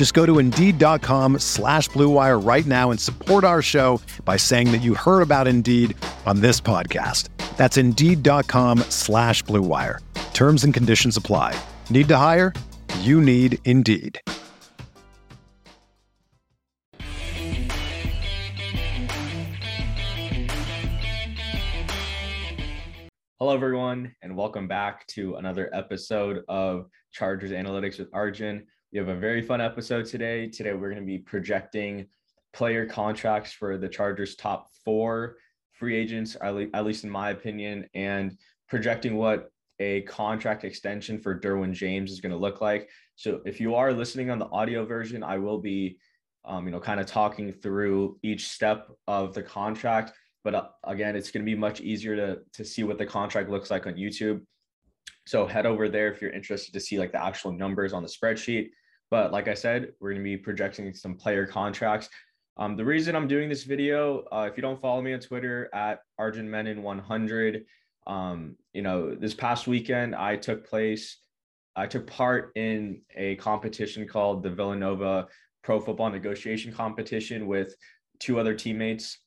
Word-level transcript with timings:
Just 0.00 0.14
go 0.14 0.24
to 0.24 0.38
Indeed.com 0.38 1.40
slash 1.40 1.90
BlueWire 1.90 2.42
right 2.42 2.64
now 2.64 2.90
and 2.90 2.98
support 2.98 3.44
our 3.44 3.60
show 3.60 4.00
by 4.24 4.38
saying 4.38 4.72
that 4.72 4.80
you 4.80 4.94
heard 4.94 5.20
about 5.20 5.46
Indeed 5.46 5.94
on 6.24 6.40
this 6.40 6.58
podcast. 6.58 7.28
That's 7.58 7.76
Indeed.com 7.76 8.78
slash 8.88 9.44
BlueWire. 9.44 9.98
Terms 10.32 10.64
and 10.64 10.72
conditions 10.72 11.18
apply. 11.18 11.54
Need 11.90 12.08
to 12.08 12.16
hire? 12.16 12.54
You 13.00 13.20
need 13.20 13.58
Indeed. 13.66 14.18
Hello, 23.38 23.54
everyone, 23.54 24.14
and 24.22 24.34
welcome 24.34 24.66
back 24.66 25.06
to 25.08 25.34
another 25.34 25.68
episode 25.74 26.42
of 26.48 26.86
Chargers 27.12 27.50
Analytics 27.50 27.98
with 27.98 28.08
Arjun. 28.14 28.66
We 28.92 28.98
have 28.98 29.08
a 29.08 29.14
very 29.14 29.40
fun 29.40 29.60
episode 29.60 30.06
today. 30.06 30.48
Today, 30.48 30.72
we're 30.72 30.90
going 30.90 31.02
to 31.02 31.06
be 31.06 31.18
projecting 31.18 32.06
player 32.52 32.86
contracts 32.86 33.52
for 33.52 33.78
the 33.78 33.88
Chargers' 33.88 34.34
top 34.34 34.66
four 34.84 35.36
free 35.70 35.94
agents, 35.96 36.36
at 36.42 36.84
least 36.84 37.04
in 37.04 37.10
my 37.10 37.30
opinion, 37.30 37.86
and 37.94 38.36
projecting 38.68 39.16
what 39.16 39.52
a 39.78 40.00
contract 40.02 40.64
extension 40.64 41.20
for 41.20 41.38
Derwin 41.38 41.72
James 41.72 42.10
is 42.10 42.20
going 42.20 42.32
to 42.32 42.38
look 42.38 42.60
like. 42.60 42.88
So, 43.14 43.40
if 43.46 43.60
you 43.60 43.76
are 43.76 43.92
listening 43.92 44.28
on 44.28 44.40
the 44.40 44.48
audio 44.48 44.84
version, 44.84 45.22
I 45.22 45.38
will 45.38 45.58
be, 45.58 45.98
um, 46.44 46.64
you 46.64 46.72
know, 46.72 46.80
kind 46.80 46.98
of 46.98 47.06
talking 47.06 47.52
through 47.52 48.18
each 48.24 48.48
step 48.48 48.88
of 49.06 49.34
the 49.34 49.42
contract 49.42 50.12
but 50.42 50.54
uh, 50.54 50.68
again, 50.84 51.16
it's 51.16 51.30
going 51.30 51.44
to 51.44 51.50
be 51.50 51.54
much 51.54 51.82
easier 51.82 52.16
to, 52.16 52.38
to 52.54 52.64
see 52.64 52.82
what 52.82 52.96
the 52.96 53.04
contract 53.04 53.50
looks 53.50 53.70
like 53.70 53.86
on 53.86 53.92
YouTube. 53.92 54.40
So 55.26 55.46
head 55.46 55.66
over 55.66 55.88
there 55.88 56.10
if 56.10 56.22
you're 56.22 56.30
interested 56.30 56.72
to 56.72 56.80
see 56.80 56.98
like 56.98 57.12
the 57.12 57.22
actual 57.22 57.52
numbers 57.52 57.92
on 57.92 58.02
the 58.02 58.08
spreadsheet. 58.08 58.70
But 59.10 59.32
like 59.32 59.48
I 59.48 59.54
said, 59.54 59.92
we're 60.00 60.10
going 60.10 60.22
to 60.22 60.24
be 60.24 60.36
projecting 60.36 60.92
some 60.94 61.16
player 61.16 61.46
contracts. 61.46 62.08
Um, 62.56 62.76
the 62.76 62.84
reason 62.84 63.16
I'm 63.16 63.28
doing 63.28 63.48
this 63.48 63.64
video, 63.64 64.24
uh, 64.32 64.48
if 64.50 64.56
you 64.56 64.62
don't 64.62 64.80
follow 64.80 65.02
me 65.02 65.12
on 65.12 65.20
Twitter 65.20 65.68
at 65.74 66.00
Arjun 66.18 66.50
Menon 66.50 66.82
100, 66.82 67.64
um, 68.06 68.56
you 68.72 68.82
know, 68.82 69.14
this 69.14 69.34
past 69.34 69.66
weekend 69.66 70.14
I 70.14 70.36
took 70.36 70.68
place, 70.68 71.18
I 71.76 71.86
took 71.86 72.06
part 72.06 72.52
in 72.56 73.02
a 73.16 73.36
competition 73.36 74.06
called 74.06 74.42
the 74.42 74.50
Villanova 74.50 75.28
Pro 75.62 75.80
Football 75.80 76.10
Negotiation 76.10 76.72
Competition 76.72 77.46
with 77.46 77.74
two 78.18 78.38
other 78.38 78.54
teammates 78.54 79.18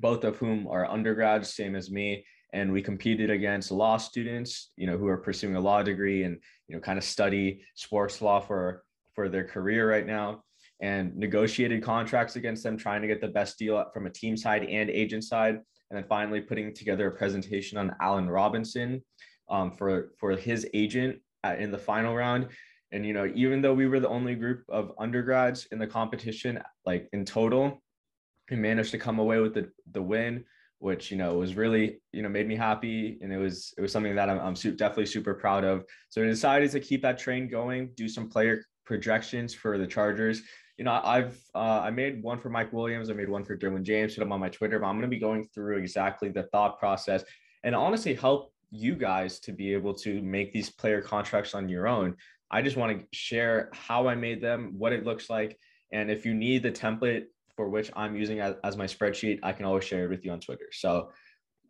both 0.00 0.24
of 0.24 0.36
whom 0.36 0.66
are 0.66 0.90
undergrads, 0.90 1.54
same 1.54 1.76
as 1.76 1.90
me. 1.90 2.24
And 2.52 2.72
we 2.72 2.82
competed 2.82 3.30
against 3.30 3.70
law 3.70 3.96
students, 3.96 4.72
you 4.76 4.86
know, 4.86 4.98
who 4.98 5.06
are 5.06 5.18
pursuing 5.18 5.54
a 5.54 5.60
law 5.60 5.82
degree 5.82 6.24
and, 6.24 6.38
you 6.66 6.74
know, 6.74 6.80
kind 6.80 6.98
of 6.98 7.04
study 7.04 7.62
sports 7.74 8.20
law 8.20 8.40
for, 8.40 8.82
for 9.14 9.28
their 9.28 9.44
career 9.44 9.90
right 9.90 10.06
now 10.06 10.42
and 10.80 11.14
negotiated 11.16 11.82
contracts 11.82 12.36
against 12.36 12.62
them, 12.62 12.76
trying 12.76 13.02
to 13.02 13.08
get 13.08 13.20
the 13.20 13.28
best 13.28 13.58
deal 13.58 13.84
from 13.92 14.06
a 14.06 14.10
team 14.10 14.36
side 14.36 14.64
and 14.64 14.88
agent 14.90 15.24
side. 15.24 15.56
And 15.90 15.96
then 15.96 16.04
finally 16.08 16.40
putting 16.40 16.72
together 16.72 17.08
a 17.08 17.10
presentation 17.10 17.76
on 17.76 17.94
Allen 18.00 18.30
Robinson 18.30 19.02
um, 19.48 19.72
for, 19.72 20.12
for 20.18 20.36
his 20.36 20.66
agent 20.72 21.18
at, 21.42 21.60
in 21.60 21.72
the 21.72 21.78
final 21.78 22.14
round. 22.14 22.48
And, 22.92 23.04
you 23.04 23.12
know, 23.12 23.30
even 23.34 23.60
though 23.60 23.74
we 23.74 23.88
were 23.88 24.00
the 24.00 24.08
only 24.08 24.36
group 24.36 24.62
of 24.68 24.92
undergrads 24.98 25.66
in 25.72 25.78
the 25.78 25.86
competition, 25.86 26.60
like 26.86 27.08
in 27.12 27.24
total, 27.24 27.82
we 28.50 28.56
managed 28.56 28.90
to 28.90 28.98
come 28.98 29.18
away 29.18 29.38
with 29.38 29.54
the 29.54 29.70
the 29.92 30.02
win, 30.02 30.44
which 30.78 31.10
you 31.10 31.16
know 31.16 31.34
was 31.34 31.54
really 31.54 32.00
you 32.12 32.22
know 32.22 32.28
made 32.28 32.48
me 32.48 32.56
happy, 32.56 33.18
and 33.22 33.32
it 33.32 33.38
was 33.38 33.72
it 33.78 33.80
was 33.80 33.92
something 33.92 34.14
that 34.16 34.28
I'm, 34.28 34.40
I'm 34.40 34.54
definitely 34.54 35.06
super 35.06 35.34
proud 35.34 35.64
of. 35.64 35.84
So 36.08 36.22
I 36.22 36.26
decided 36.26 36.70
to 36.72 36.80
keep 36.80 37.02
that 37.02 37.18
train 37.18 37.48
going, 37.48 37.90
do 37.94 38.08
some 38.08 38.28
player 38.28 38.62
projections 38.90 39.54
for 39.54 39.78
the 39.78 39.86
Chargers. 39.86 40.42
You 40.76 40.84
know, 40.84 41.00
I've 41.04 41.38
uh, 41.54 41.80
I 41.86 41.90
made 41.90 42.20
one 42.24 42.40
for 42.40 42.50
Mike 42.50 42.72
Williams, 42.72 43.08
I 43.08 43.12
made 43.12 43.28
one 43.28 43.44
for 43.44 43.56
Derwin 43.56 43.84
James, 43.84 44.14
put 44.14 44.20
them 44.20 44.32
on 44.32 44.40
my 44.40 44.48
Twitter, 44.48 44.80
but 44.80 44.86
I'm 44.86 44.96
going 44.96 45.08
to 45.10 45.16
be 45.16 45.20
going 45.20 45.46
through 45.54 45.76
exactly 45.76 46.28
the 46.28 46.42
thought 46.52 46.80
process 46.80 47.22
and 47.62 47.72
honestly 47.72 48.14
help 48.14 48.52
you 48.72 48.96
guys 48.96 49.38
to 49.40 49.52
be 49.52 49.72
able 49.72 49.94
to 49.94 50.20
make 50.22 50.52
these 50.52 50.70
player 50.70 51.00
contracts 51.00 51.54
on 51.54 51.68
your 51.68 51.86
own. 51.86 52.16
I 52.50 52.62
just 52.62 52.76
want 52.76 52.98
to 52.98 53.06
share 53.16 53.70
how 53.72 54.08
I 54.08 54.16
made 54.16 54.40
them, 54.42 54.74
what 54.76 54.92
it 54.92 55.04
looks 55.04 55.30
like, 55.30 55.56
and 55.92 56.10
if 56.10 56.26
you 56.26 56.34
need 56.34 56.64
the 56.64 56.72
template 56.72 57.26
for 57.54 57.68
which 57.68 57.92
I'm 57.94 58.16
using 58.16 58.40
as, 58.40 58.56
as 58.64 58.76
my 58.76 58.86
spreadsheet, 58.86 59.38
I 59.44 59.52
can 59.52 59.66
always 59.66 59.84
share 59.84 60.04
it 60.06 60.10
with 60.10 60.24
you 60.24 60.32
on 60.32 60.40
Twitter. 60.40 60.68
So 60.72 61.10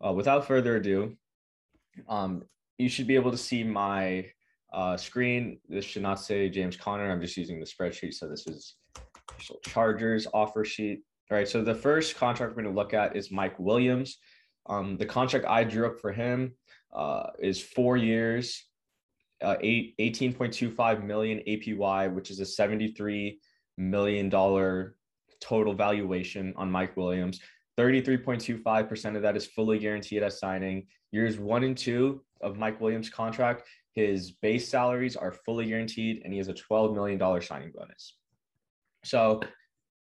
uh, 0.03 0.13
without 0.13 0.47
further 0.47 0.77
ado, 0.77 1.15
um, 2.09 2.43
you 2.79 2.89
should 2.89 3.05
be 3.05 3.15
able 3.15 3.31
to 3.31 3.43
see 3.49 3.63
my 3.63 4.25
uh, 4.73 4.97
screen. 4.97 5.59
This 5.67 5.85
should 5.85 6.03
not 6.03 6.19
say 6.19 6.49
James 6.49 6.77
Conner. 6.77 7.09
I'm 7.11 7.21
just 7.21 7.37
using 7.37 7.59
the 7.59 7.65
spreadsheet. 7.65 8.13
So 8.13 8.27
this 8.27 8.47
is 8.47 8.75
Chargers 9.65 10.27
offer 10.33 10.63
sheet. 10.65 11.01
All 11.29 11.37
right. 11.37 11.47
So 11.47 11.63
the 11.63 11.75
first 11.75 12.15
contract 12.15 12.51
we're 12.55 12.63
going 12.63 12.73
to 12.73 12.79
look 12.79 12.93
at 12.93 13.15
is 13.15 13.31
Mike 13.31 13.57
Williams. 13.59 14.17
Um, 14.67 14.97
the 14.97 15.05
contract 15.05 15.45
I 15.45 15.63
drew 15.63 15.87
up 15.87 15.99
for 15.99 16.11
him 16.11 16.53
uh, 16.93 17.27
is 17.39 17.61
four 17.61 17.97
years, 17.97 18.65
uh, 19.41 19.55
eight, 19.61 19.95
18.25 19.99 21.03
million 21.03 21.39
APY, 21.47 22.13
which 22.13 22.29
is 22.31 22.39
a 22.39 22.43
$73 22.43 23.37
million 23.77 24.29
total 24.29 25.73
valuation 25.73 26.53
on 26.55 26.69
Mike 26.69 26.95
Williams. 26.95 27.39
33.25% 27.79 29.15
of 29.15 29.21
that 29.21 29.35
is 29.35 29.47
fully 29.47 29.79
guaranteed 29.79 30.23
at 30.23 30.33
signing. 30.33 30.85
Years 31.11 31.39
one 31.39 31.63
and 31.63 31.77
two 31.77 32.23
of 32.41 32.57
Mike 32.57 32.79
Williams' 32.79 33.09
contract, 33.09 33.63
his 33.93 34.31
base 34.31 34.69
salaries 34.69 35.15
are 35.15 35.31
fully 35.31 35.67
guaranteed, 35.67 36.21
and 36.23 36.33
he 36.33 36.37
has 36.37 36.47
a 36.47 36.53
$12 36.53 36.93
million 36.93 37.41
signing 37.41 37.71
bonus. 37.75 38.15
So 39.03 39.41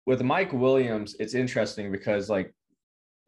with 0.06 0.23
Mike 0.23 0.53
Williams, 0.53 1.17
it's 1.19 1.34
interesting 1.34 1.91
because 1.91 2.28
like 2.28 2.55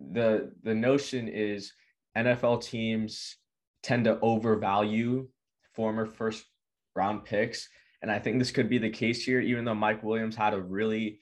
the 0.00 0.52
the 0.62 0.74
notion 0.74 1.28
is 1.28 1.72
NFL 2.16 2.62
teams 2.62 3.36
tend 3.82 4.04
to 4.04 4.18
overvalue 4.20 5.28
former 5.74 6.06
first 6.06 6.44
round 6.94 7.24
picks. 7.24 7.68
And 8.02 8.10
I 8.10 8.18
think 8.18 8.38
this 8.38 8.50
could 8.50 8.68
be 8.68 8.78
the 8.78 8.90
case 8.90 9.24
here, 9.24 9.40
even 9.40 9.64
though 9.64 9.74
Mike 9.74 10.02
Williams 10.02 10.36
had 10.36 10.54
a 10.54 10.60
really 10.60 11.20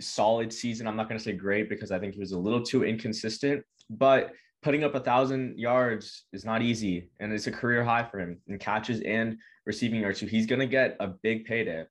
solid 0.00 0.52
season. 0.52 0.86
I'm 0.86 0.96
not 0.96 1.08
going 1.08 1.18
to 1.18 1.24
say 1.24 1.32
great 1.32 1.68
because 1.68 1.92
I 1.92 1.98
think 1.98 2.14
he 2.14 2.20
was 2.20 2.32
a 2.32 2.38
little 2.38 2.62
too 2.62 2.84
inconsistent, 2.84 3.62
but 3.88 4.32
putting 4.62 4.84
up 4.84 4.94
a 4.94 5.00
thousand 5.00 5.58
yards 5.58 6.24
is 6.32 6.44
not 6.44 6.62
easy. 6.62 7.10
And 7.20 7.32
it's 7.32 7.46
a 7.46 7.52
career 7.52 7.84
high 7.84 8.04
for 8.04 8.20
him 8.20 8.38
in 8.46 8.58
catches 8.58 9.00
and 9.00 9.36
receiving 9.66 10.00
yards. 10.00 10.20
So 10.20 10.26
he's 10.26 10.46
going 10.46 10.60
to 10.60 10.66
get 10.66 10.96
a 11.00 11.08
big 11.08 11.44
payday. 11.44 11.84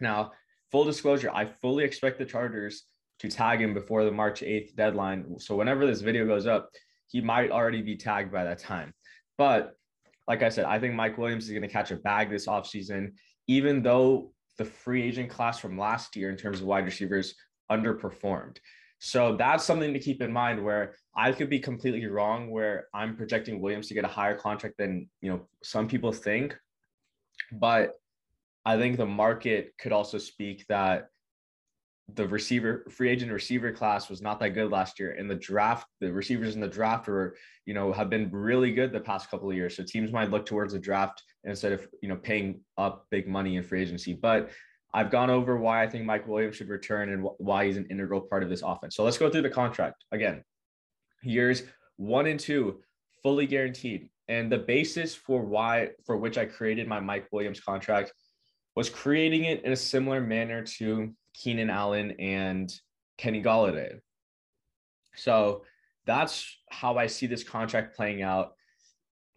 Now, 0.00 0.32
full 0.70 0.84
disclosure, 0.84 1.30
I 1.32 1.44
fully 1.44 1.84
expect 1.84 2.18
the 2.18 2.24
Chargers 2.24 2.84
to 3.20 3.28
tag 3.28 3.60
him 3.60 3.74
before 3.74 4.04
the 4.04 4.10
March 4.10 4.40
8th 4.40 4.74
deadline. 4.74 5.38
So 5.38 5.54
whenever 5.54 5.86
this 5.86 6.00
video 6.00 6.26
goes 6.26 6.46
up, 6.46 6.70
he 7.08 7.20
might 7.20 7.50
already 7.50 7.82
be 7.82 7.96
tagged 7.96 8.32
by 8.32 8.44
that 8.44 8.58
time. 8.58 8.92
But 9.36 9.74
like 10.26 10.42
I 10.42 10.48
said, 10.48 10.64
I 10.64 10.78
think 10.78 10.94
Mike 10.94 11.18
Williams 11.18 11.44
is 11.44 11.50
going 11.50 11.62
to 11.62 11.68
catch 11.68 11.90
a 11.90 11.96
bag 11.96 12.30
this 12.30 12.46
offseason, 12.46 13.12
even 13.48 13.82
though 13.82 14.32
the 14.58 14.64
free 14.64 15.02
agent 15.02 15.30
class 15.30 15.58
from 15.58 15.78
last 15.78 16.16
year 16.16 16.30
in 16.30 16.36
terms 16.36 16.60
of 16.60 16.66
wide 16.66 16.84
receivers 16.84 17.34
underperformed. 17.70 18.58
So 19.04 19.34
that's 19.34 19.64
something 19.64 19.92
to 19.94 19.98
keep 19.98 20.22
in 20.22 20.32
mind 20.32 20.64
where 20.64 20.94
I 21.16 21.32
could 21.32 21.50
be 21.50 21.58
completely 21.58 22.06
wrong 22.06 22.50
where 22.50 22.86
I'm 22.94 23.16
projecting 23.16 23.60
Williams 23.60 23.88
to 23.88 23.94
get 23.94 24.04
a 24.04 24.08
higher 24.08 24.36
contract 24.36 24.78
than, 24.78 25.08
you 25.20 25.28
know, 25.28 25.48
some 25.60 25.88
people 25.88 26.12
think. 26.12 26.56
But 27.50 27.94
I 28.64 28.76
think 28.76 28.96
the 28.96 29.04
market 29.04 29.74
could 29.76 29.90
also 29.90 30.18
speak 30.18 30.64
that 30.68 31.08
the 32.14 32.28
receiver 32.28 32.86
free 32.90 33.10
agent 33.10 33.32
receiver 33.32 33.72
class 33.72 34.08
was 34.08 34.22
not 34.22 34.38
that 34.38 34.50
good 34.50 34.70
last 34.70 35.00
year. 35.00 35.16
and 35.18 35.28
the 35.28 35.34
draft, 35.34 35.88
the 36.00 36.12
receivers 36.12 36.54
in 36.54 36.60
the 36.60 36.68
draft 36.68 37.08
were, 37.08 37.34
you 37.66 37.74
know, 37.74 37.92
have 37.92 38.08
been 38.08 38.30
really 38.30 38.72
good 38.72 38.92
the 38.92 39.00
past 39.00 39.28
couple 39.28 39.50
of 39.50 39.56
years. 39.56 39.76
So 39.76 39.82
teams 39.82 40.12
might 40.12 40.30
look 40.30 40.46
towards 40.46 40.74
the 40.74 40.78
draft 40.78 41.24
instead 41.42 41.72
of, 41.72 41.88
you 42.02 42.08
know, 42.08 42.16
paying 42.16 42.60
up 42.78 43.06
big 43.10 43.26
money 43.26 43.56
in 43.56 43.64
free 43.64 43.82
agency. 43.82 44.12
But 44.12 44.50
I've 44.94 45.10
gone 45.10 45.30
over 45.30 45.56
why 45.56 45.82
I 45.82 45.88
think 45.88 46.04
Mike 46.04 46.28
Williams 46.28 46.56
should 46.56 46.68
return 46.68 47.10
and 47.10 47.26
why 47.38 47.66
he's 47.66 47.76
an 47.76 47.86
integral 47.90 48.20
part 48.20 48.42
of 48.42 48.50
this 48.50 48.62
offense. 48.62 48.94
So 48.94 49.04
let's 49.04 49.18
go 49.18 49.30
through 49.30 49.42
the 49.42 49.50
contract 49.50 50.04
again. 50.12 50.44
Years 51.22 51.62
one 51.96 52.26
and 52.26 52.38
two, 52.38 52.80
fully 53.22 53.46
guaranteed. 53.46 54.10
And 54.28 54.50
the 54.50 54.58
basis 54.58 55.14
for 55.14 55.42
why, 55.42 55.90
for 56.04 56.16
which 56.16 56.36
I 56.38 56.44
created 56.44 56.88
my 56.88 57.00
Mike 57.00 57.28
Williams 57.32 57.60
contract 57.60 58.12
was 58.76 58.90
creating 58.90 59.44
it 59.44 59.64
in 59.64 59.72
a 59.72 59.76
similar 59.76 60.20
manner 60.20 60.62
to 60.62 61.14
Keenan 61.34 61.70
Allen 61.70 62.12
and 62.18 62.72
Kenny 63.18 63.42
Golladay. 63.42 63.98
So 65.14 65.64
that's 66.06 66.58
how 66.70 66.96
I 66.96 67.06
see 67.06 67.26
this 67.26 67.44
contract 67.44 67.96
playing 67.96 68.22
out, 68.22 68.52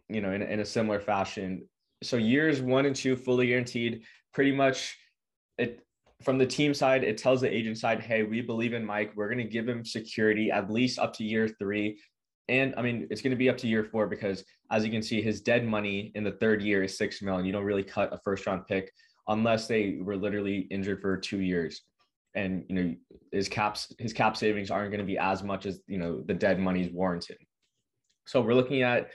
you 0.08 0.20
know, 0.20 0.32
in, 0.32 0.42
in 0.42 0.60
a 0.60 0.64
similar 0.64 1.00
fashion. 1.00 1.68
So 2.02 2.16
years 2.16 2.60
one 2.60 2.86
and 2.86 2.96
two 2.96 3.16
fully 3.16 3.48
guaranteed, 3.48 4.02
pretty 4.32 4.52
much 4.52 4.96
it 5.58 5.82
from 6.22 6.38
the 6.38 6.46
team 6.46 6.72
side, 6.72 7.04
it 7.04 7.18
tells 7.18 7.40
the 7.40 7.54
agent 7.54 7.78
side, 7.78 8.00
hey, 8.00 8.22
we 8.22 8.40
believe 8.40 8.72
in 8.72 8.84
Mike. 8.84 9.12
We're 9.14 9.28
going 9.28 9.38
to 9.38 9.44
give 9.44 9.68
him 9.68 9.84
security 9.84 10.50
at 10.50 10.70
least 10.70 10.98
up 10.98 11.12
to 11.14 11.24
year 11.24 11.48
three. 11.48 12.00
And 12.48 12.74
I 12.76 12.82
mean, 12.82 13.06
it's 13.10 13.20
going 13.20 13.32
to 13.32 13.36
be 13.36 13.50
up 13.50 13.58
to 13.58 13.66
year 13.66 13.84
four 13.84 14.06
because 14.06 14.44
as 14.70 14.84
you 14.84 14.90
can 14.90 15.02
see, 15.02 15.20
his 15.20 15.40
dead 15.40 15.66
money 15.66 16.12
in 16.14 16.24
the 16.24 16.32
third 16.32 16.62
year 16.62 16.84
is 16.84 16.96
six 16.96 17.20
million. 17.20 17.44
You 17.44 17.52
don't 17.52 17.64
really 17.64 17.82
cut 17.82 18.12
a 18.12 18.18
first 18.24 18.46
round 18.46 18.66
pick 18.66 18.90
unless 19.28 19.66
they 19.66 19.98
were 20.00 20.16
literally 20.16 20.60
injured 20.70 21.00
for 21.00 21.16
two 21.16 21.40
years 21.40 21.82
and 22.36 22.64
you 22.68 22.74
know 22.74 22.94
his 23.32 23.48
caps 23.48 23.92
his 23.98 24.12
cap 24.12 24.36
savings 24.36 24.70
aren't 24.70 24.90
going 24.90 25.00
to 25.00 25.06
be 25.06 25.18
as 25.18 25.42
much 25.42 25.66
as 25.66 25.80
you 25.88 25.98
know 25.98 26.22
the 26.26 26.34
dead 26.34 26.60
money 26.60 26.82
is 26.82 26.92
warranted 26.92 27.38
so 28.26 28.40
we're 28.40 28.54
looking 28.54 28.82
at 28.82 29.08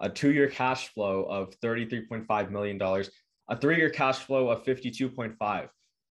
a 0.00 0.08
two-year 0.08 0.48
cash 0.48 0.88
flow 0.88 1.24
of 1.24 1.52
$33.5 1.60 2.50
million 2.50 3.04
a 3.48 3.56
three-year 3.56 3.90
cash 3.90 4.18
flow 4.18 4.50
of 4.50 4.64
52.5 4.64 5.68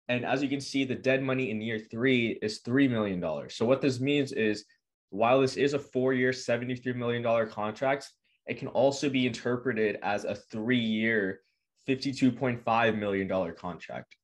and 0.09 0.25
as 0.25 0.43
you 0.43 0.49
can 0.49 0.61
see 0.61 0.85
the 0.85 0.94
dead 0.94 1.23
money 1.23 1.50
in 1.50 1.61
year 1.61 1.79
three 1.79 2.38
is 2.43 2.61
$3 2.62 2.91
million 2.91 3.23
so 3.49 3.65
what 3.65 3.81
this 3.81 4.00
means 4.00 4.32
is 4.32 4.65
while 5.11 5.41
this 5.41 5.56
is 5.56 5.75
a 5.75 5.79
four-year 5.79 6.31
$73 6.31 6.94
million 6.94 7.49
contract 7.49 8.11
it 8.47 8.59
can 8.59 8.69
also 8.69 9.09
be 9.09 9.27
interpreted 9.27 9.99
as 10.03 10.25
a 10.25 10.35
three-year 10.35 11.41
$52.5 11.88 12.99
million 12.99 13.55
contract 13.55 14.17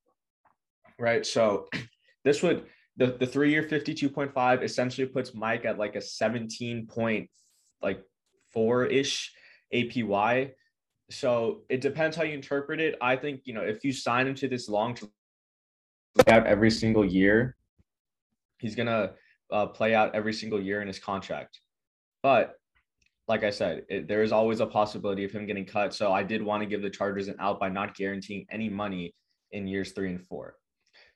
right? 0.99 1.25
So 1.25 1.67
this 2.25 2.43
would 2.43 2.64
the, 2.97 3.08
the 3.19 3.26
three 3.26 3.50
year 3.50 3.62
52.5 3.62 4.62
essentially 4.62 5.06
puts 5.06 5.35
Mike 5.35 5.64
at 5.64 5.79
like 5.79 5.97
a 5.97 6.00
17 6.00 6.87
point 6.87 7.29
like 7.82 8.03
four 8.53 8.87
ish 8.87 9.32
APY. 9.73 10.53
So 11.11 11.62
it 11.69 11.81
depends 11.81 12.17
how 12.17 12.25
you 12.25 12.35
interpret 12.35 12.81
it. 12.81 12.97
I 13.00 13.17
think, 13.17 13.43
you 13.44 13.55
know, 13.55 13.62
if 13.62 13.85
you 13.85 13.93
sign 13.93 14.26
him 14.26 14.35
to 14.37 14.49
this 14.49 14.69
long 14.69 14.97
out 16.26 16.47
every 16.47 16.70
single 16.70 17.05
year, 17.05 17.56
he's 18.58 18.75
going 18.75 18.87
to 18.87 19.12
uh, 19.53 19.67
play 19.67 19.94
out 19.94 20.14
every 20.14 20.32
single 20.32 20.61
year 20.61 20.81
in 20.81 20.88
his 20.88 20.99
contract. 20.99 21.61
But 22.23 22.55
like 23.29 23.44
I 23.44 23.50
said, 23.50 23.85
it, 23.88 24.08
there 24.08 24.23
is 24.23 24.32
always 24.32 24.61
a 24.61 24.67
possibility 24.67 25.25
of 25.25 25.31
him 25.31 25.47
getting 25.47 25.64
cut. 25.64 25.94
So 25.94 26.12
I 26.12 26.23
did 26.23 26.43
want 26.43 26.62
to 26.62 26.69
give 26.69 26.82
the 26.82 26.91
Chargers 26.91 27.29
an 27.29 27.37
out 27.38 27.61
by 27.61 27.69
not 27.69 27.97
guaranteeing 27.97 28.47
any 28.50 28.69
money 28.69 29.14
in 29.53 29.67
years 29.67 29.93
three 29.93 30.11
and 30.11 30.20
four. 30.20 30.56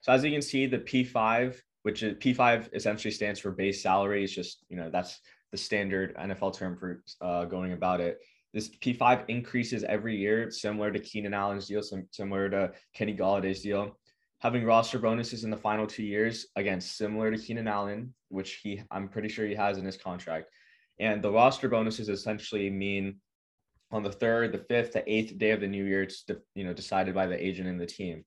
So 0.01 0.13
as 0.13 0.25
you 0.25 0.31
can 0.31 0.43
see, 0.43 0.67
the 0.67 0.79
P5, 0.79 1.57
which 1.83 2.03
is 2.03 2.15
P5 2.19 2.75
essentially 2.75 3.11
stands 3.11 3.41
for 3.41 3.51
base 3.51 3.83
salary. 3.83 4.25
It's 4.25 4.33
just, 4.33 4.65
you 4.69 4.77
know, 4.77 4.91
that's 4.91 5.21
the 5.53 5.59
standard 5.59 6.17
NFL 6.17 6.57
term 6.57 6.77
for 6.77 7.03
uh, 7.21 7.45
going 7.45 7.73
about 7.73 8.01
it. 8.01 8.19
This 8.53 8.69
P5 8.69 9.25
increases 9.29 9.85
every 9.85 10.17
year, 10.17 10.51
similar 10.51 10.91
to 10.91 10.99
Keenan 10.99 11.35
Allen's 11.35 11.69
deal, 11.69 11.83
similar 12.11 12.51
to 12.51 12.73
Kenny 12.95 13.17
Golladay's 13.17 13.63
deal. 13.63 13.97
Having 14.41 14.65
roster 14.65 14.99
bonuses 14.99 15.45
in 15.45 15.51
the 15.51 15.57
final 15.57 15.87
two 15.87 16.03
years, 16.03 16.47
again, 16.57 16.81
similar 16.81 17.31
to 17.31 17.39
Keenan 17.39 17.69
Allen, 17.69 18.15
which 18.29 18.61
he 18.63 18.83
I'm 18.91 19.09
pretty 19.09 19.29
sure 19.29 19.47
he 19.47 19.55
has 19.55 19.79
in 19.79 19.85
his 19.85 19.97
contract. 19.97 20.51
And 20.99 21.23
the 21.23 21.31
roster 21.31 21.69
bonuses 21.69 22.09
essentially 22.09 22.71
mean 22.71 23.21
on 23.93 24.03
the 24.03 24.13
third, 24.13 24.53
the 24.53 24.59
fifth, 24.59 24.93
the 24.93 25.13
eighth 25.13 25.37
day 25.39 25.51
of 25.51 25.61
the 25.61 25.67
new 25.67 25.85
year, 25.85 26.03
it's 26.03 26.25
you 26.55 26.65
know 26.65 26.73
decided 26.73 27.15
by 27.15 27.27
the 27.27 27.45
agent 27.45 27.69
and 27.69 27.81
the 27.81 27.87
team 27.87 28.25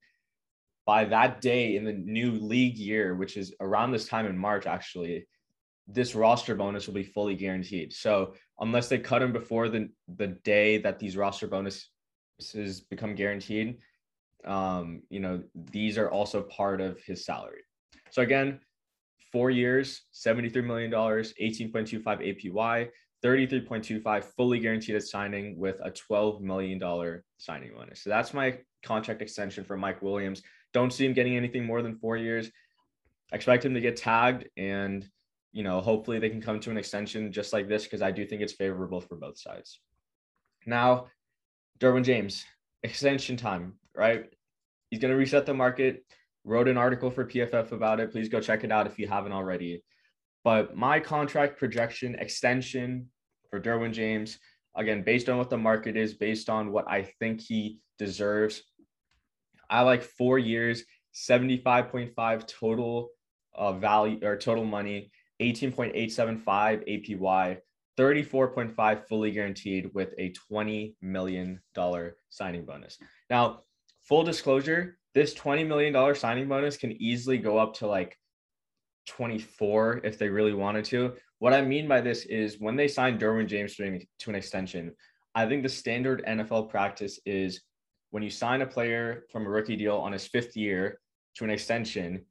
by 0.85 1.05
that 1.05 1.41
day 1.41 1.75
in 1.75 1.85
the 1.85 1.93
new 1.93 2.31
league 2.33 2.77
year, 2.77 3.15
which 3.15 3.37
is 3.37 3.53
around 3.59 3.91
this 3.91 4.07
time 4.07 4.25
in 4.25 4.37
March, 4.37 4.65
actually, 4.65 5.27
this 5.87 6.15
roster 6.15 6.55
bonus 6.55 6.87
will 6.87 6.93
be 6.93 7.03
fully 7.03 7.35
guaranteed. 7.35 7.93
So 7.93 8.35
unless 8.59 8.87
they 8.87 8.99
cut 8.99 9.21
him 9.21 9.33
before 9.33 9.69
the 9.69 9.89
the 10.17 10.27
day 10.27 10.77
that 10.79 10.99
these 10.99 11.17
roster 11.17 11.47
bonuses 11.47 12.81
become 12.89 13.15
guaranteed, 13.15 13.77
um, 14.45 15.03
you 15.09 15.19
know, 15.19 15.43
these 15.55 15.97
are 15.97 16.09
also 16.09 16.41
part 16.41 16.81
of 16.81 17.01
his 17.01 17.25
salary. 17.25 17.61
So 18.11 18.21
again, 18.21 18.59
four 19.31 19.49
years, 19.49 20.03
$73 20.13 20.63
million, 20.63 20.91
18.25 20.91 22.03
APY, 22.05 22.89
33.25 23.23 24.23
fully 24.35 24.59
guaranteed 24.59 24.95
at 24.95 25.03
signing 25.03 25.57
with 25.57 25.79
a 25.83 25.91
$12 25.91 26.41
million 26.41 27.21
signing 27.37 27.71
bonus. 27.73 28.03
So 28.03 28.09
that's 28.09 28.33
my 28.33 28.59
contract 28.83 29.21
extension 29.21 29.63
for 29.63 29.77
Mike 29.77 30.01
Williams. 30.01 30.43
Don't 30.73 30.91
see 30.91 31.05
him 31.05 31.13
getting 31.13 31.37
anything 31.37 31.65
more 31.65 31.81
than 31.81 31.95
four 31.95 32.17
years. 32.17 32.51
expect 33.31 33.65
him 33.65 33.73
to 33.73 33.81
get 33.81 33.95
tagged 33.95 34.45
and 34.57 35.09
you 35.53 35.63
know 35.63 35.79
hopefully 35.79 36.19
they 36.19 36.29
can 36.29 36.41
come 36.41 36.59
to 36.59 36.71
an 36.71 36.77
extension 36.77 37.31
just 37.31 37.53
like 37.53 37.69
this 37.69 37.83
because 37.83 38.01
I 38.01 38.11
do 38.11 38.25
think 38.25 38.41
it's 38.41 38.53
favorable 38.53 38.99
for 38.99 39.15
both 39.15 39.37
sides. 39.37 39.79
Now, 40.65 41.07
Derwin 41.79 42.03
James, 42.03 42.43
extension 42.81 43.37
time, 43.37 43.73
right? 43.95 44.25
He's 44.89 44.99
going 44.99 45.11
to 45.11 45.17
reset 45.17 45.45
the 45.45 45.53
market. 45.53 46.05
Wrote 46.43 46.67
an 46.67 46.77
article 46.77 47.09
for 47.09 47.25
PFF 47.25 47.71
about 47.71 47.99
it. 47.99 48.11
Please 48.11 48.29
go 48.29 48.41
check 48.41 48.63
it 48.63 48.71
out 48.71 48.87
if 48.87 48.99
you 48.99 49.07
haven't 49.07 49.31
already. 49.31 49.83
But 50.43 50.75
my 50.75 50.99
contract 50.99 51.57
projection 51.57 52.15
extension 52.15 53.09
for 53.49 53.61
Derwin 53.61 53.93
James, 53.93 54.39
again, 54.75 55.03
based 55.03 55.29
on 55.29 55.37
what 55.37 55.49
the 55.49 55.57
market 55.57 55.95
is, 55.95 56.13
based 56.13 56.49
on 56.49 56.71
what 56.71 56.85
I 56.89 57.03
think 57.19 57.39
he 57.39 57.79
deserves, 57.97 58.61
I 59.69 59.81
like 59.81 60.03
four 60.03 60.37
years, 60.37 60.83
75.5 61.15 62.47
total 62.47 63.09
uh, 63.55 63.73
value 63.73 64.19
or 64.21 64.35
total 64.35 64.65
money, 64.65 65.11
18.875 65.43 66.45
APY, 66.87 67.57
34.5 67.97 69.07
fully 69.07 69.31
guaranteed 69.31 69.89
with 69.93 70.13
a 70.17 70.33
$20 70.51 70.95
million 71.01 71.59
signing 72.29 72.65
bonus. 72.65 72.97
Now, 73.29 73.61
full 74.03 74.23
disclosure, 74.23 74.97
this 75.13 75.33
$20 75.33 75.67
million 75.67 76.15
signing 76.15 76.47
bonus 76.47 76.77
can 76.77 76.91
easily 77.01 77.37
go 77.37 77.57
up 77.57 77.75
to 77.75 77.87
like 77.87 78.17
24 79.07 80.01
if 80.03 80.17
they 80.17 80.29
really 80.29 80.53
wanted 80.53 80.85
to. 80.85 81.13
What 81.39 81.53
I 81.53 81.61
mean 81.61 81.87
by 81.87 82.01
this 82.01 82.25
is 82.25 82.59
when 82.59 82.75
they 82.75 82.87
sign 82.87 83.19
Derwin 83.19 83.47
James 83.47 83.75
to 83.75 84.29
an 84.29 84.35
extension, 84.35 84.93
I 85.35 85.45
think 85.45 85.63
the 85.63 85.69
standard 85.69 86.23
NFL 86.25 86.69
practice 86.69 87.19
is 87.25 87.61
when 88.11 88.23
you 88.23 88.29
sign 88.29 88.61
a 88.61 88.67
player 88.67 89.25
from 89.31 89.45
a 89.45 89.49
rookie 89.49 89.75
deal 89.75 89.97
on 89.97 90.13
his 90.13 90.27
fifth 90.27 90.55
year 90.55 90.99
to 91.35 91.43
an 91.43 91.49
extension, 91.49 92.25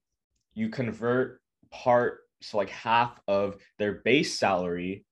you 0.55 0.69
convert 0.69 1.41
part, 1.71 2.21
so 2.43 2.59
like 2.59 2.71
half 2.71 3.21
of 3.29 3.57
their 3.79 3.95
base 4.05 4.39
salary 4.39 5.05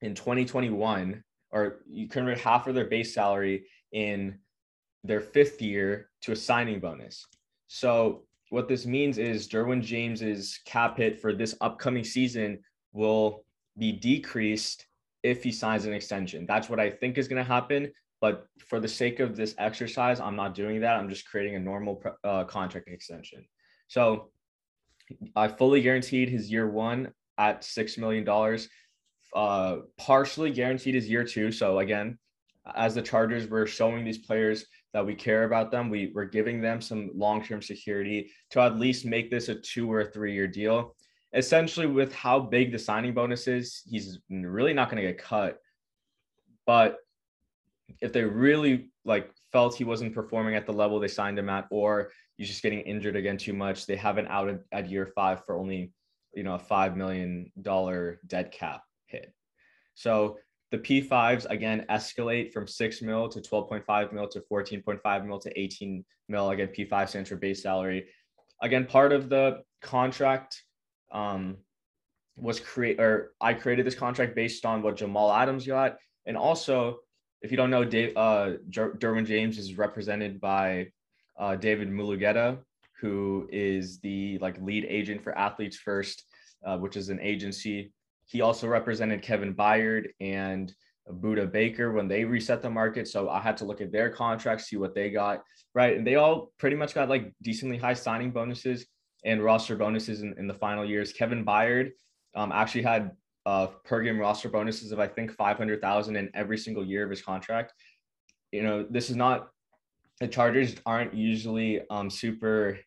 in 0.00 0.14
2021, 0.14 1.22
or 1.50 1.80
you 1.88 2.08
convert 2.08 2.38
half 2.38 2.66
of 2.66 2.74
their 2.74 2.86
base 2.86 3.14
salary 3.14 3.66
in 3.92 4.38
their 5.04 5.20
fifth 5.20 5.60
year 5.60 6.10
to 6.22 6.32
a 6.32 6.36
signing 6.36 6.80
bonus. 6.80 7.26
So 7.68 8.24
what 8.50 8.68
this 8.68 8.84
means 8.84 9.18
is 9.18 9.48
Derwin 9.48 9.82
James's 9.82 10.60
cap 10.66 10.98
hit 10.98 11.20
for 11.20 11.32
this 11.32 11.54
upcoming 11.60 12.04
season 12.04 12.58
will 12.92 13.44
be 13.78 13.92
decreased 13.92 14.86
if 15.22 15.42
he 15.42 15.52
signs 15.52 15.86
an 15.86 15.94
extension. 15.94 16.46
That's 16.46 16.68
what 16.68 16.80
I 16.80 16.90
think 16.90 17.16
is 17.16 17.28
going 17.28 17.42
to 17.42 17.48
happen. 17.48 17.92
But 18.20 18.46
for 18.68 18.78
the 18.78 18.88
sake 18.88 19.20
of 19.20 19.36
this 19.36 19.54
exercise, 19.58 20.20
I'm 20.20 20.36
not 20.36 20.54
doing 20.54 20.80
that. 20.80 20.96
I'm 20.96 21.08
just 21.08 21.28
creating 21.28 21.56
a 21.56 21.60
normal 21.60 22.02
uh, 22.22 22.44
contract 22.44 22.88
extension. 22.88 23.46
So 23.88 24.31
I 25.36 25.48
fully 25.48 25.82
guaranteed 25.82 26.28
his 26.28 26.50
year 26.50 26.68
one 26.68 27.12
at 27.38 27.62
$6 27.62 27.98
million. 27.98 28.58
Uh, 29.34 29.82
partially 29.96 30.50
guaranteed 30.50 30.94
his 30.94 31.08
year 31.08 31.24
two. 31.24 31.50
So 31.50 31.78
again, 31.78 32.18
as 32.74 32.94
the 32.94 33.02
Chargers, 33.02 33.48
we're 33.48 33.66
showing 33.66 34.04
these 34.04 34.18
players 34.18 34.66
that 34.92 35.04
we 35.04 35.14
care 35.14 35.44
about 35.44 35.70
them. 35.70 35.88
We, 35.88 36.12
we're 36.14 36.26
giving 36.26 36.60
them 36.60 36.80
some 36.80 37.10
long-term 37.14 37.62
security 37.62 38.30
to 38.50 38.60
at 38.60 38.78
least 38.78 39.06
make 39.06 39.30
this 39.30 39.48
a 39.48 39.54
two 39.54 39.90
or 39.90 40.00
a 40.00 40.10
three-year 40.10 40.46
deal. 40.46 40.94
Essentially, 41.34 41.86
with 41.86 42.14
how 42.14 42.38
big 42.38 42.72
the 42.72 42.78
signing 42.78 43.14
bonus 43.14 43.48
is, 43.48 43.82
he's 43.86 44.18
really 44.28 44.74
not 44.74 44.90
going 44.90 45.02
to 45.02 45.08
get 45.08 45.18
cut. 45.18 45.58
But 46.66 46.98
if 48.00 48.12
they 48.12 48.22
really 48.22 48.90
like 49.04 49.30
felt 49.50 49.74
he 49.74 49.84
wasn't 49.84 50.14
performing 50.14 50.54
at 50.54 50.66
the 50.66 50.72
level 50.72 51.00
they 51.00 51.08
signed 51.08 51.38
him 51.38 51.48
at, 51.48 51.66
or 51.70 52.10
he's 52.36 52.48
just 52.48 52.62
getting 52.62 52.80
injured 52.80 53.16
again 53.16 53.36
too 53.36 53.52
much, 53.52 53.86
they 53.86 53.96
haven't 53.96 54.28
out 54.28 54.48
at, 54.48 54.60
at 54.72 54.90
year 54.90 55.06
five 55.14 55.44
for 55.44 55.56
only, 55.56 55.92
you 56.34 56.42
know, 56.42 56.54
a 56.54 56.58
$5 56.58 56.96
million 56.96 57.52
dead 58.26 58.52
cap 58.52 58.82
hit. 59.06 59.32
So 59.94 60.38
the 60.70 60.78
P5s 60.78 61.48
again 61.50 61.84
escalate 61.90 62.52
from 62.52 62.66
6 62.66 63.02
mil 63.02 63.28
to 63.28 63.40
12.5 63.40 64.12
mil 64.12 64.26
to 64.28 64.40
14.5 64.50 65.26
mil 65.26 65.38
to 65.38 65.60
18 65.60 66.04
mil. 66.28 66.50
Again, 66.50 66.68
P5 66.68 67.08
stands 67.08 67.28
for 67.28 67.36
base 67.36 67.62
salary. 67.62 68.06
Again, 68.62 68.86
part 68.86 69.12
of 69.12 69.28
the 69.28 69.62
contract 69.82 70.62
um, 71.12 71.58
was 72.36 72.58
create 72.58 72.98
or 72.98 73.32
I 73.40 73.52
created 73.54 73.86
this 73.86 73.94
contract 73.94 74.34
based 74.34 74.64
on 74.64 74.82
what 74.82 74.96
Jamal 74.96 75.32
Adams 75.32 75.66
got. 75.66 75.98
And 76.24 76.36
also, 76.36 77.00
if 77.42 77.50
you 77.50 77.56
don't 77.56 77.70
know, 77.70 77.84
Dave, 77.84 78.16
uh, 78.16 78.52
Derwin 78.70 79.26
James 79.26 79.58
is 79.58 79.76
represented 79.76 80.40
by 80.40 80.88
uh, 81.38 81.56
David 81.56 81.88
Mulugheta, 81.90 82.58
who 83.00 83.48
is 83.50 83.98
the 84.00 84.38
like 84.38 84.60
lead 84.60 84.86
agent 84.88 85.22
for 85.22 85.36
Athletes 85.36 85.76
First, 85.76 86.24
uh, 86.66 86.78
which 86.78 86.96
is 86.96 87.08
an 87.08 87.20
agency 87.20 87.92
he 88.32 88.40
also 88.40 88.66
represented 88.66 89.22
Kevin 89.22 89.54
Byard 89.54 90.06
and 90.20 90.72
Budda 91.06 91.50
Baker 91.50 91.92
when 91.92 92.08
they 92.08 92.24
reset 92.24 92.62
the 92.62 92.70
market. 92.70 93.08
So 93.08 93.28
I 93.28 93.40
had 93.40 93.56
to 93.58 93.64
look 93.64 93.80
at 93.80 93.92
their 93.92 94.10
contracts, 94.10 94.68
see 94.68 94.76
what 94.76 94.94
they 94.94 95.10
got, 95.10 95.42
right? 95.74 95.96
And 95.96 96.06
they 96.06 96.14
all 96.14 96.52
pretty 96.58 96.76
much 96.76 96.94
got 96.94 97.08
like 97.08 97.32
decently 97.42 97.76
high 97.76 97.94
signing 97.94 98.30
bonuses 98.30 98.86
and 99.24 99.42
roster 99.42 99.76
bonuses 99.76 100.22
in, 100.22 100.34
in 100.38 100.46
the 100.46 100.54
final 100.54 100.84
years. 100.84 101.12
Kevin 101.12 101.44
Byard 101.44 101.90
um, 102.34 102.52
actually 102.52 102.82
had 102.82 103.10
uh, 103.44 103.66
per 103.84 104.00
game 104.02 104.18
roster 104.18 104.48
bonuses 104.48 104.92
of 104.92 105.00
I 105.00 105.08
think 105.08 105.32
500,000 105.32 106.16
in 106.16 106.30
every 106.34 106.56
single 106.56 106.86
year 106.86 107.04
of 107.04 107.10
his 107.10 107.22
contract. 107.22 107.74
You 108.52 108.62
know, 108.62 108.86
this 108.88 109.10
is 109.10 109.16
not 109.16 109.48
the 110.22 110.28
Chargers 110.28 110.76
aren't 110.86 111.12
usually 111.12 111.80
um, 111.90 112.08
super 112.08 112.78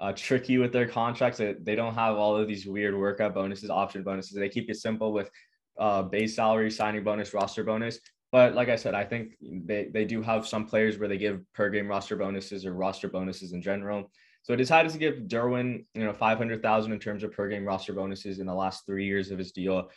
uh, 0.00 0.12
tricky 0.12 0.58
with 0.58 0.72
their 0.72 0.88
contracts. 0.88 1.38
They, 1.38 1.76
don't 1.76 1.94
have 1.94 2.16
all 2.16 2.36
of 2.36 2.48
these 2.48 2.66
weird 2.66 2.98
workout 2.98 3.32
bonuses, 3.32 3.70
option 3.70 4.02
bonuses. 4.02 4.36
They 4.36 4.48
keep 4.48 4.68
it 4.68 4.76
simple 4.76 5.12
with 5.12 5.30
uh, 5.78 6.02
base 6.02 6.34
salary, 6.34 6.72
signing 6.72 7.04
bonus, 7.04 7.32
roster 7.32 7.62
bonus. 7.62 8.00
But 8.32 8.56
like 8.56 8.68
I 8.68 8.74
said, 8.74 8.92
I 8.92 9.04
think 9.04 9.36
they, 9.40 9.88
they 9.94 10.04
do 10.04 10.20
have 10.20 10.48
some 10.48 10.66
players 10.66 10.98
where 10.98 11.08
they 11.08 11.16
give 11.16 11.40
per 11.52 11.70
game 11.70 11.86
roster 11.86 12.16
bonuses 12.16 12.66
or 12.66 12.74
roster 12.74 13.08
bonuses 13.08 13.52
in 13.52 13.62
general. 13.62 14.10
So 14.42 14.52
I 14.52 14.56
decided 14.56 14.90
to 14.90 14.98
give 14.98 15.28
Derwin, 15.28 15.84
you 15.94 16.04
know, 16.04 16.12
500,000 16.12 16.92
in 16.92 16.98
terms 16.98 17.22
of 17.22 17.30
per 17.30 17.48
game 17.48 17.64
roster 17.64 17.92
bonuses 17.92 18.40
in 18.40 18.46
the 18.46 18.54
last 18.54 18.84
three 18.84 19.06
years 19.06 19.30
of 19.30 19.38
his 19.38 19.52
deal, 19.52 19.90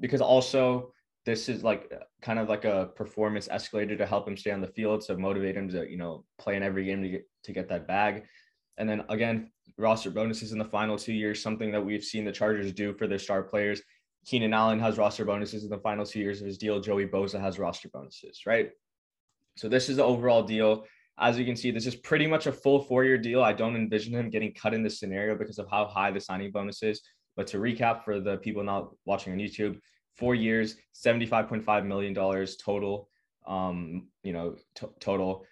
because 0.00 0.22
also 0.22 0.94
this 1.24 1.48
is 1.48 1.62
like 1.62 1.92
uh, 1.94 2.04
kind 2.20 2.38
of 2.38 2.48
like 2.48 2.64
a 2.64 2.90
performance 2.96 3.48
escalator 3.50 3.96
to 3.96 4.06
help 4.06 4.26
him 4.26 4.36
stay 4.36 4.50
on 4.50 4.60
the 4.60 4.66
field, 4.66 5.02
to 5.02 5.16
motivate 5.16 5.56
him 5.56 5.68
to, 5.68 5.88
you 5.88 5.96
know, 5.96 6.24
play 6.38 6.56
in 6.56 6.62
every 6.62 6.84
game 6.84 7.02
to 7.02 7.08
get, 7.08 7.28
to 7.44 7.52
get 7.52 7.68
that 7.68 7.86
bag. 7.86 8.24
And 8.78 8.88
then 8.88 9.04
again, 9.08 9.50
roster 9.78 10.10
bonuses 10.10 10.52
in 10.52 10.58
the 10.58 10.64
final 10.64 10.96
two 10.96 11.12
years, 11.12 11.42
something 11.42 11.70
that 11.72 11.84
we've 11.84 12.02
seen 12.02 12.24
the 12.24 12.32
Chargers 12.32 12.72
do 12.72 12.94
for 12.94 13.06
their 13.06 13.18
star 13.18 13.42
players. 13.42 13.82
Keenan 14.26 14.54
Allen 14.54 14.80
has 14.80 14.98
roster 14.98 15.24
bonuses 15.24 15.64
in 15.64 15.70
the 15.70 15.78
final 15.78 16.04
two 16.04 16.20
years 16.20 16.40
of 16.40 16.46
his 16.46 16.58
deal. 16.58 16.80
Joey 16.80 17.06
Bosa 17.06 17.40
has 17.40 17.58
roster 17.58 17.88
bonuses, 17.92 18.42
right? 18.46 18.70
So 19.56 19.68
this 19.68 19.88
is 19.88 19.96
the 19.96 20.04
overall 20.04 20.42
deal. 20.42 20.84
As 21.18 21.38
you 21.38 21.44
can 21.44 21.56
see, 21.56 21.70
this 21.70 21.86
is 21.86 21.96
pretty 21.96 22.26
much 22.26 22.46
a 22.46 22.52
full 22.52 22.84
four-year 22.84 23.18
deal. 23.18 23.42
I 23.42 23.52
don't 23.52 23.76
envision 23.76 24.14
him 24.14 24.30
getting 24.30 24.54
cut 24.54 24.74
in 24.74 24.82
this 24.82 24.98
scenario 24.98 25.36
because 25.36 25.58
of 25.58 25.68
how 25.70 25.86
high 25.86 26.10
the 26.10 26.20
signing 26.20 26.50
bonus 26.50 26.82
is. 26.82 27.02
But 27.36 27.46
to 27.48 27.58
recap 27.58 28.04
for 28.04 28.20
the 28.20 28.38
people 28.38 28.62
not 28.62 28.90
watching 29.04 29.32
on 29.32 29.38
YouTube, 29.38 29.78
four 30.16 30.34
years, 30.34 30.76
$75.5 30.94 31.86
million 31.86 32.14
total, 32.14 33.08
um, 33.46 34.08
you 34.22 34.32
know, 34.32 34.56
t- 34.74 34.86
total, 35.00 35.44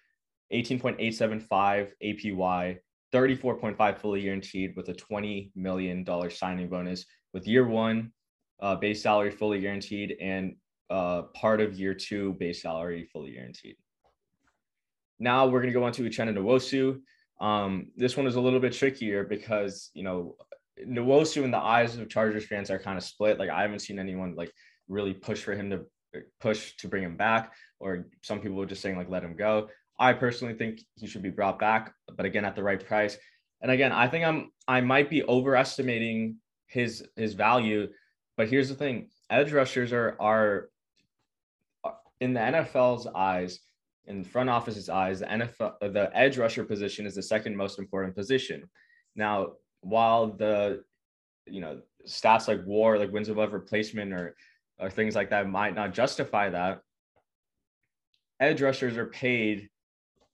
18.875 0.53 1.91
APY, 2.03 2.77
34.5 3.13 3.97
fully 3.97 4.21
guaranteed 4.21 4.75
with 4.75 4.89
a 4.89 4.93
$20 4.93 5.51
million 5.55 6.05
signing 6.29 6.69
bonus 6.69 7.05
with 7.33 7.47
year 7.47 7.67
one 7.67 8.11
uh, 8.61 8.75
base 8.75 9.01
salary 9.01 9.31
fully 9.31 9.59
guaranteed 9.59 10.15
and 10.21 10.55
uh, 10.89 11.23
part 11.33 11.61
of 11.61 11.79
year 11.79 11.93
two 11.93 12.33
base 12.33 12.61
salary 12.61 13.05
fully 13.11 13.31
guaranteed. 13.31 13.75
Now 15.19 15.45
we're 15.45 15.61
going 15.61 15.73
to 15.73 15.79
go 15.79 15.85
on 15.85 15.93
to 15.93 16.03
Uchenna 16.03 16.35
Nwosu. 16.35 16.99
Um, 17.39 17.87
this 17.95 18.17
one 18.17 18.27
is 18.27 18.35
a 18.35 18.41
little 18.41 18.59
bit 18.59 18.73
trickier 18.73 19.23
because, 19.23 19.89
you 19.93 20.03
know, 20.03 20.35
Nwosu 20.79 21.43
in 21.43 21.51
the 21.51 21.57
eyes 21.57 21.97
of 21.97 22.09
Chargers 22.09 22.45
fans 22.45 22.71
are 22.71 22.79
kind 22.79 22.97
of 22.97 23.03
split. 23.03 23.39
Like 23.39 23.49
I 23.49 23.61
haven't 23.61 23.79
seen 23.79 23.99
anyone 23.99 24.35
like 24.35 24.51
really 24.87 25.13
push 25.13 25.43
for 25.43 25.53
him 25.53 25.69
to 25.69 25.85
push 26.39 26.75
to 26.77 26.87
bring 26.87 27.03
him 27.03 27.17
back, 27.17 27.53
or 27.79 28.07
some 28.21 28.39
people 28.39 28.61
are 28.61 28.65
just 28.65 28.81
saying 28.81 28.97
like 28.97 29.09
let 29.09 29.23
him 29.23 29.35
go. 29.35 29.69
I 29.99 30.13
personally 30.13 30.55
think 30.55 30.81
he 30.95 31.07
should 31.07 31.21
be 31.21 31.29
brought 31.29 31.59
back, 31.59 31.93
but 32.15 32.25
again 32.25 32.45
at 32.45 32.55
the 32.55 32.63
right 32.63 32.83
price. 32.83 33.17
And 33.61 33.71
again, 33.71 33.91
I 33.91 34.07
think 34.07 34.25
I'm 34.25 34.51
I 34.67 34.81
might 34.81 35.09
be 35.09 35.23
overestimating 35.23 36.37
his 36.67 37.07
his 37.15 37.33
value, 37.33 37.87
but 38.37 38.49
here's 38.49 38.69
the 38.69 38.75
thing: 38.75 39.09
edge 39.29 39.51
rushers 39.51 39.93
are 39.93 40.15
are 40.19 40.69
in 42.19 42.33
the 42.33 42.39
NFL's 42.39 43.07
eyes, 43.07 43.59
in 44.05 44.23
front 44.23 44.49
office's 44.49 44.89
eyes, 44.89 45.19
the 45.19 45.25
NFL 45.25 45.93
the 45.93 46.09
edge 46.13 46.37
rusher 46.37 46.63
position 46.63 47.05
is 47.05 47.15
the 47.15 47.23
second 47.23 47.55
most 47.55 47.79
important 47.79 48.15
position. 48.15 48.69
Now, 49.15 49.53
while 49.81 50.27
the 50.27 50.83
you 51.45 51.61
know 51.61 51.81
stats 52.07 52.47
like 52.47 52.61
WAR, 52.65 52.97
like 52.97 53.11
wins 53.11 53.29
above 53.29 53.53
replacement, 53.53 54.13
or 54.13 54.35
or 54.79 54.89
things 54.89 55.15
like 55.15 55.29
that 55.29 55.49
might 55.49 55.75
not 55.75 55.93
justify 55.93 56.49
that, 56.49 56.81
edge 58.39 58.61
rushers 58.61 58.97
are 58.97 59.05
paid 59.05 59.69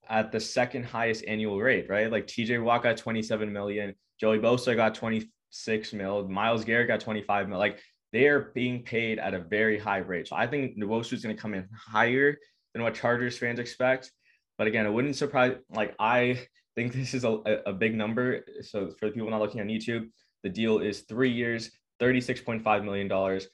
at 0.09 0.31
the 0.31 0.39
second 0.39 0.83
highest 0.83 1.25
annual 1.27 1.59
rate, 1.59 1.89
right? 1.89 2.11
Like 2.11 2.27
TJ 2.27 2.63
Watt 2.63 2.83
got 2.83 2.97
27 2.97 3.51
million, 3.51 3.93
Joey 4.19 4.39
Bosa 4.39 4.75
got 4.75 4.95
26 4.95 5.93
mil, 5.93 6.27
Myles 6.29 6.63
Garrett 6.63 6.87
got 6.87 7.01
25 7.01 7.49
mil. 7.49 7.59
Like 7.59 7.81
they 8.13 8.27
are 8.27 8.51
being 8.55 8.83
paid 8.83 9.19
at 9.19 9.33
a 9.33 9.39
very 9.39 9.77
high 9.77 9.97
rate. 9.97 10.27
So 10.27 10.35
I 10.35 10.47
think 10.47 10.77
Nwosu 10.77 11.13
is 11.13 11.23
going 11.23 11.35
to 11.35 11.41
come 11.41 11.53
in 11.53 11.67
higher 11.75 12.37
than 12.73 12.83
what 12.83 12.95
Chargers 12.95 13.37
fans 13.37 13.59
expect. 13.59 14.11
But 14.57 14.67
again, 14.67 14.85
it 14.85 14.91
wouldn't 14.91 15.15
surprise. 15.15 15.57
Like 15.69 15.93
I 15.99 16.39
think 16.77 16.93
this 16.93 17.13
is 17.15 17.23
a, 17.23 17.41
a 17.65 17.73
big 17.73 17.95
number. 17.95 18.45
So 18.61 18.91
for 18.99 19.07
the 19.07 19.11
people 19.11 19.31
not 19.31 19.41
looking 19.41 19.61
on 19.61 19.67
YouTube, 19.67 20.09
the 20.43 20.49
deal 20.49 20.77
is 20.77 21.01
three 21.01 21.31
years, 21.31 21.71
$36.5 21.99 22.85
million, 22.85 23.09
12.17 23.09 23.47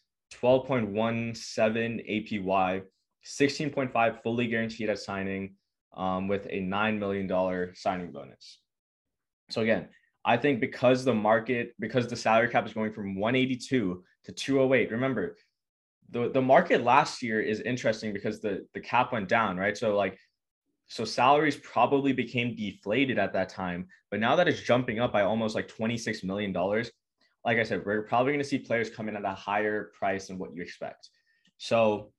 APY, 2.12 2.82
16.5 3.25 4.22
fully 4.22 4.48
guaranteed 4.48 4.89
at 4.89 5.00
signing 5.00 5.56
um, 5.96 6.27
with 6.27 6.46
a 6.50 6.60
$9 6.60 7.00
million 7.00 7.72
signing 7.74 8.12
bonus. 8.12 8.60
So 9.50 9.62
again, 9.62 9.88
I 10.25 10.36
think 10.36 10.60
because 10.60 11.06
the 11.06 11.13
market, 11.13 11.75
because 11.80 12.08
the 12.08 12.18
salary 12.18 12.50
cap 12.50 12.65
is 12.65 12.74
going 12.74 12.92
from 12.92 13.15
182 13.15 14.03
to 14.25 14.32
208, 14.34 14.92
remember, 14.92 15.38
the, 16.10 16.30
the 16.30 16.42
market 16.42 16.84
last 16.84 17.24
year 17.24 17.39
is 17.39 17.62
interesting 17.62 18.12
because 18.12 18.42
the, 18.42 18.68
the 18.74 18.82
cap 18.82 19.13
went 19.13 19.30
down, 19.30 19.56
right? 19.56 19.77
So 19.77 19.96
like, 19.96 20.20
so 20.87 21.05
salaries 21.05 21.57
probably 21.57 22.13
became 22.13 22.55
deflated 22.55 23.17
at 23.17 23.33
that 23.33 23.49
time, 23.49 23.87
but 24.11 24.19
now 24.19 24.35
that 24.35 24.47
it's 24.47 24.61
jumping 24.61 24.99
up 24.99 25.11
by 25.11 25.23
almost 25.23 25.55
like 25.55 25.67
$26 25.67 26.23
million, 26.23 26.53
like 27.45 27.57
I 27.57 27.63
said, 27.63 27.85
we're 27.85 28.03
probably 28.03 28.33
going 28.33 28.43
to 28.43 28.47
see 28.47 28.59
players 28.59 28.89
come 28.89 29.09
in 29.09 29.15
at 29.15 29.25
a 29.25 29.33
higher 29.33 29.91
price 29.97 30.27
than 30.27 30.37
what 30.37 30.55
you 30.55 30.61
expect. 30.61 31.09
So 31.57 32.11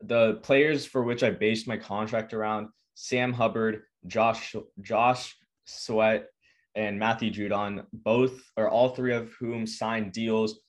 the 0.00 0.34
players 0.42 0.86
for 0.86 1.02
which 1.02 1.22
I 1.22 1.30
based 1.30 1.68
my 1.68 1.76
contract 1.76 2.32
around 2.32 2.68
Sam 2.94 3.32
Hubbard, 3.32 3.82
Josh 4.06 4.54
Josh 4.80 5.36
Sweat, 5.64 6.26
and 6.74 6.98
Matthew 6.98 7.30
Judon, 7.30 7.84
both 7.92 8.40
or 8.56 8.68
all 8.68 8.90
three 8.90 9.14
of 9.14 9.32
whom 9.38 9.66
signed 9.66 10.12
deals 10.12 10.60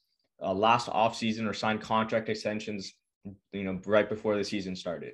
uh, 0.41 0.53
last 0.53 0.87
offseason 0.87 1.47
or 1.47 1.53
signed 1.53 1.81
contract 1.81 2.29
extensions, 2.29 2.93
you 3.53 3.63
know, 3.63 3.79
right 3.85 4.09
before 4.09 4.35
the 4.35 4.43
season 4.43 4.75
started. 4.75 5.13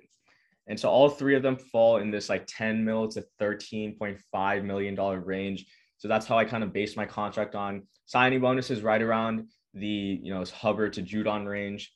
And 0.67 0.79
so 0.79 0.89
all 0.89 1.09
three 1.09 1.35
of 1.35 1.43
them 1.43 1.55
fall 1.55 1.97
in 1.97 2.11
this 2.11 2.29
like 2.29 2.45
10 2.47 2.83
mil 2.83 3.07
to 3.09 3.25
13.5 3.39 4.63
million 4.63 4.95
dollar 4.95 5.19
range. 5.19 5.65
So 5.97 6.07
that's 6.07 6.27
how 6.27 6.37
I 6.37 6.45
kind 6.45 6.63
of 6.63 6.73
based 6.73 6.97
my 6.97 7.05
contract 7.05 7.55
on 7.55 7.83
signing 8.05 8.41
bonuses 8.41 8.81
right 8.81 9.01
around 9.01 9.47
the, 9.73 10.19
you 10.21 10.33
know, 10.33 10.43
Hubbard 10.43 10.93
to 10.93 11.01
Judon 11.01 11.47
range 11.47 11.91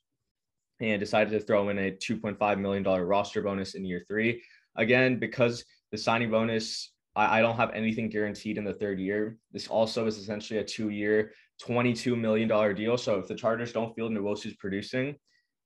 and 0.80 1.00
decided 1.00 1.32
to 1.32 1.40
throw 1.40 1.70
in 1.70 1.78
a 1.78 1.92
$2.5 1.92 2.60
million 2.60 2.84
roster 2.84 3.42
bonus 3.42 3.76
in 3.76 3.86
year 3.86 4.04
three. 4.08 4.42
Again, 4.76 5.20
because 5.20 5.64
the 5.92 5.98
signing 5.98 6.32
bonus, 6.32 6.92
I, 7.16 7.40
I, 7.40 7.42
don't 7.42 7.58
have 7.58 7.72
anything 7.72 8.10
guaranteed 8.10 8.58
in 8.58 8.64
the 8.64 8.74
third 8.74 9.00
year. 9.00 9.38
This 9.52 9.68
also 9.68 10.08
is 10.08 10.18
essentially 10.18 10.60
a 10.60 10.64
two 10.64 10.90
year, 10.90 11.34
$22 11.62 12.18
million 12.18 12.48
deal. 12.76 12.98
So 12.98 13.20
if 13.20 13.28
the 13.28 13.36
Chargers 13.36 13.74
don't 13.74 13.94
feel 13.96 14.10
Nwosu's 14.10 14.56
producing, 14.56 15.16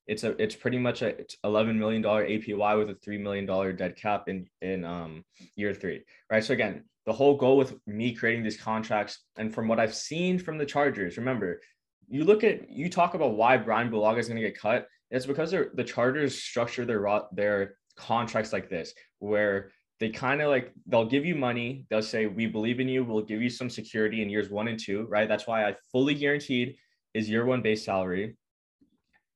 it's 0.07 0.23
a 0.23 0.41
it's 0.41 0.55
pretty 0.55 0.77
much 0.77 1.01
a 1.01 1.15
$11 1.43 1.75
million 1.75 2.03
APY 2.03 2.77
with 2.77 2.89
a 2.89 2.95
$3 2.95 3.19
million 3.19 3.75
dead 3.75 3.95
cap 3.95 4.27
in 4.27 4.47
in 4.61 4.85
um, 4.85 5.23
year 5.55 5.73
three, 5.73 6.03
right? 6.31 6.43
So 6.43 6.53
again, 6.53 6.83
the 7.05 7.13
whole 7.13 7.35
goal 7.37 7.57
with 7.57 7.75
me 7.87 8.13
creating 8.13 8.43
these 8.43 8.57
contracts 8.57 9.19
and 9.37 9.53
from 9.53 9.67
what 9.67 9.79
I've 9.79 9.95
seen 9.95 10.39
from 10.39 10.57
the 10.57 10.65
Chargers, 10.65 11.17
remember, 11.17 11.61
you 12.07 12.23
look 12.23 12.43
at 12.43 12.69
you 12.69 12.89
talk 12.89 13.13
about 13.13 13.35
why 13.35 13.57
Brian 13.57 13.89
Bulaga 13.89 14.19
is 14.19 14.27
going 14.27 14.41
to 14.41 14.47
get 14.47 14.57
cut 14.57 14.87
It's 15.11 15.25
because 15.25 15.51
the 15.51 15.83
Chargers 15.83 16.41
structure 16.41 16.85
their 16.85 17.21
their 17.31 17.75
contracts 17.95 18.53
like 18.53 18.69
this, 18.69 18.93
where 19.19 19.71
they 19.99 20.09
kind 20.09 20.41
of 20.41 20.49
like 20.49 20.73
they'll 20.87 21.05
give 21.05 21.25
you 21.25 21.35
money. 21.35 21.85
They'll 21.89 22.01
say, 22.01 22.25
"We 22.27 22.47
believe 22.47 22.79
in 22.79 22.89
you. 22.89 23.03
We'll 23.03 23.23
give 23.23 23.41
you 23.41 23.49
some 23.49 23.69
security 23.69 24.21
in 24.21 24.29
years 24.29 24.49
one 24.49 24.67
and 24.67 24.79
two, 24.79 25.05
right?" 25.09 25.27
That's 25.27 25.47
why 25.47 25.67
I 25.67 25.75
fully 25.91 26.15
guaranteed 26.15 26.75
is 27.13 27.29
year 27.29 27.45
one 27.45 27.61
base 27.61 27.85
salary. 27.85 28.35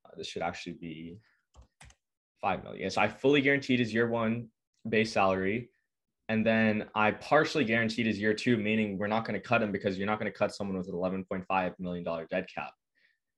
Uh, 0.09 0.17
this 0.17 0.27
should 0.27 0.41
actually 0.41 0.73
be 0.73 1.17
five 2.41 2.63
million. 2.63 2.89
So 2.89 3.01
I 3.01 3.07
fully 3.07 3.41
guaranteed 3.41 3.79
his 3.79 3.93
year 3.93 4.07
one 4.07 4.47
base 4.87 5.13
salary. 5.13 5.69
And 6.29 6.45
then 6.45 6.85
I 6.93 7.11
partially 7.11 7.65
guaranteed 7.65 8.05
his 8.05 8.19
year 8.19 8.33
two, 8.33 8.55
meaning 8.57 8.97
we're 8.97 9.07
not 9.07 9.25
going 9.25 9.39
to 9.39 9.45
cut 9.45 9.63
him 9.63 9.71
because 9.71 9.97
you're 9.97 10.07
not 10.07 10.19
going 10.19 10.31
to 10.31 10.37
cut 10.37 10.53
someone 10.53 10.77
with 10.77 10.87
an 10.87 10.93
$11.5 10.93 11.73
million 11.79 12.05
dead 12.29 12.45
cap. 12.53 12.71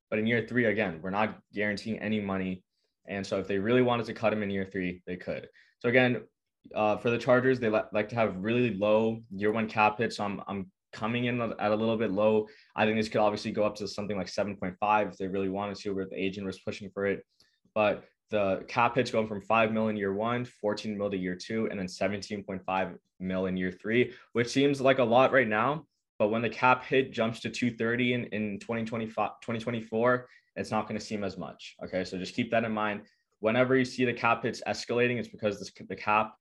But 0.09 0.19
in 0.19 0.27
year 0.27 0.45
three, 0.47 0.65
again, 0.65 0.99
we're 1.01 1.09
not 1.09 1.39
guaranteeing 1.53 1.99
any 1.99 2.19
money. 2.19 2.63
And 3.07 3.25
so 3.25 3.39
if 3.39 3.47
they 3.47 3.57
really 3.57 3.81
wanted 3.81 4.05
to 4.07 4.13
cut 4.13 4.33
him 4.33 4.43
in 4.43 4.49
year 4.49 4.65
three, 4.65 5.01
they 5.07 5.15
could. 5.15 5.47
So 5.79 5.87
again, 5.87 6.21
uh, 6.75 6.97
for 6.97 7.09
the 7.09 7.17
Chargers, 7.17 7.59
they 7.59 7.69
li- 7.69 7.81
like 7.93 8.09
to 8.09 8.15
have 8.15 8.35
really 8.37 8.73
low 8.75 9.21
year 9.31 9.51
one 9.51 9.69
cap 9.69 9.97
hits. 9.97 10.17
So 10.17 10.25
I'm, 10.25 10.41
I'm 10.47 10.69
coming 10.91 11.25
in 11.25 11.41
at 11.41 11.71
a 11.71 11.75
little 11.75 11.98
bit 11.98 12.12
low. 12.12 12.48
I 12.75 12.86
think 12.86 12.98
this 12.98 13.10
could 13.10 13.21
obviously 13.21 13.51
go 13.51 13.63
up 13.63 13.75
to 13.75 13.88
something 13.88 14.17
like 14.17 14.27
7.5 14.27 15.10
if 15.10 15.17
they 15.17 15.27
really 15.27 15.50
wanted 15.50 15.77
to, 15.77 15.91
where 15.91 16.05
the 16.05 16.21
agent 16.21 16.45
was 16.45 16.60
pushing 16.60 16.89
for 16.89 17.05
it. 17.05 17.24
But 17.74 18.03
the 18.29 18.63
cap 18.67 18.95
hits 18.95 19.12
going 19.12 19.27
from 19.27 19.41
5 19.41 19.71
million 19.71 19.98
year 19.98 20.13
one, 20.13 20.45
14 20.45 20.98
mil 20.98 21.12
to 21.12 21.17
year 21.17 21.36
two, 21.36 21.67
and 21.69 21.79
then 21.79 21.88
17.5 21.88 22.95
mil 23.19 23.45
in 23.45 23.57
year 23.57 23.71
three, 23.71 24.13
which 24.33 24.48
seems 24.48 24.81
like 24.81 25.00
a 25.00 25.03
lot 25.03 25.31
right 25.31 25.48
now. 25.48 25.86
But 26.17 26.29
when 26.29 26.41
the 26.41 26.50
cap 26.50 26.86
hit 26.86 27.12
jumps 27.12 27.39
to 27.41 27.50
230 27.50 28.13
in, 28.13 28.24
in 28.25 28.60
2025, 28.60 29.31
2024, 29.41 30.27
it's 30.55 30.71
not 30.71 30.88
going 30.88 31.00
to 31.00 31.05
seem 31.05 31.24
as 31.24 31.38
much. 31.38 31.75
Okay. 31.83 32.03
So 32.03 32.17
just 32.17 32.36
keep 32.36 32.51
that 32.51 32.63
in 32.63 32.71
mind. 32.71 33.01
Whenever 33.39 33.75
you 33.75 33.86
see 33.86 34.05
the 34.05 34.13
cap 34.13 34.43
hits 34.43 34.62
escalating, 34.67 35.17
it's 35.17 35.27
because 35.27 35.60
this, 35.60 35.71
the 35.89 35.95
cap 35.95 36.36